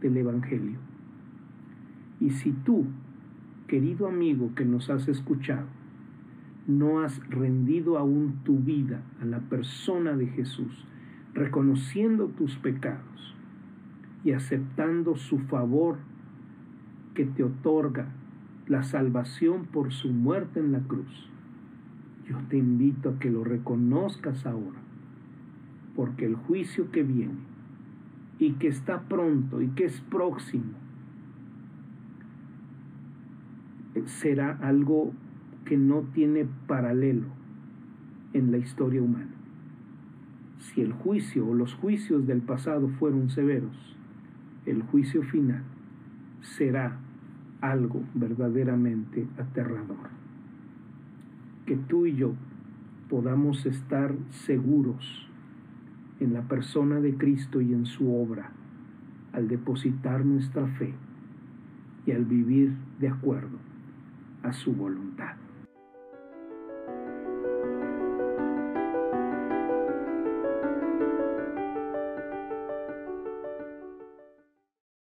del 0.00 0.16
Evangelio. 0.18 0.78
Y 2.20 2.30
si 2.30 2.52
tú, 2.52 2.84
querido 3.66 4.06
amigo 4.06 4.54
que 4.54 4.64
nos 4.64 4.90
has 4.90 5.08
escuchado, 5.08 5.66
no 6.66 7.00
has 7.00 7.26
rendido 7.28 7.98
aún 7.98 8.40
tu 8.44 8.58
vida 8.58 9.02
a 9.20 9.24
la 9.24 9.40
persona 9.40 10.16
de 10.16 10.26
Jesús, 10.28 10.86
reconociendo 11.34 12.28
tus 12.28 12.56
pecados 12.56 13.34
y 14.24 14.32
aceptando 14.32 15.16
su 15.16 15.38
favor 15.40 15.98
que 17.14 17.24
te 17.24 17.44
otorga 17.44 18.08
la 18.66 18.82
salvación 18.82 19.66
por 19.66 19.92
su 19.92 20.10
muerte 20.10 20.60
en 20.60 20.72
la 20.72 20.80
cruz, 20.80 21.30
yo 22.28 22.38
te 22.48 22.56
invito 22.56 23.10
a 23.10 23.18
que 23.18 23.30
lo 23.30 23.44
reconozcas 23.44 24.46
ahora, 24.46 24.80
porque 25.94 26.24
el 26.24 26.34
juicio 26.34 26.90
que 26.90 27.02
viene 27.02 27.34
y 28.38 28.52
que 28.52 28.68
está 28.68 29.02
pronto 29.02 29.60
y 29.60 29.68
que 29.68 29.84
es 29.84 30.00
próximo 30.00 30.72
será 34.06 34.58
algo 34.62 35.12
que 35.64 35.76
no 35.76 36.00
tiene 36.14 36.46
paralelo 36.66 37.26
en 38.32 38.50
la 38.50 38.58
historia 38.58 39.02
humana. 39.02 39.30
Si 40.58 40.80
el 40.80 40.92
juicio 40.92 41.46
o 41.46 41.54
los 41.54 41.74
juicios 41.74 42.26
del 42.26 42.40
pasado 42.40 42.88
fueron 42.88 43.30
severos, 43.30 43.96
el 44.66 44.82
juicio 44.82 45.22
final 45.22 45.62
será 46.40 46.98
algo 47.70 48.02
verdaderamente 48.14 49.26
aterrador. 49.38 50.10
Que 51.66 51.76
tú 51.76 52.04
y 52.04 52.14
yo 52.14 52.34
podamos 53.08 53.64
estar 53.64 54.14
seguros 54.30 55.30
en 56.20 56.34
la 56.34 56.42
persona 56.42 57.00
de 57.00 57.14
Cristo 57.16 57.60
y 57.60 57.72
en 57.72 57.86
su 57.86 58.14
obra 58.14 58.50
al 59.32 59.48
depositar 59.48 60.24
nuestra 60.24 60.66
fe 60.66 60.94
y 62.06 62.12
al 62.12 62.24
vivir 62.26 62.74
de 63.00 63.08
acuerdo 63.08 63.58
a 64.42 64.52
su 64.52 64.74
voluntad. 64.74 65.43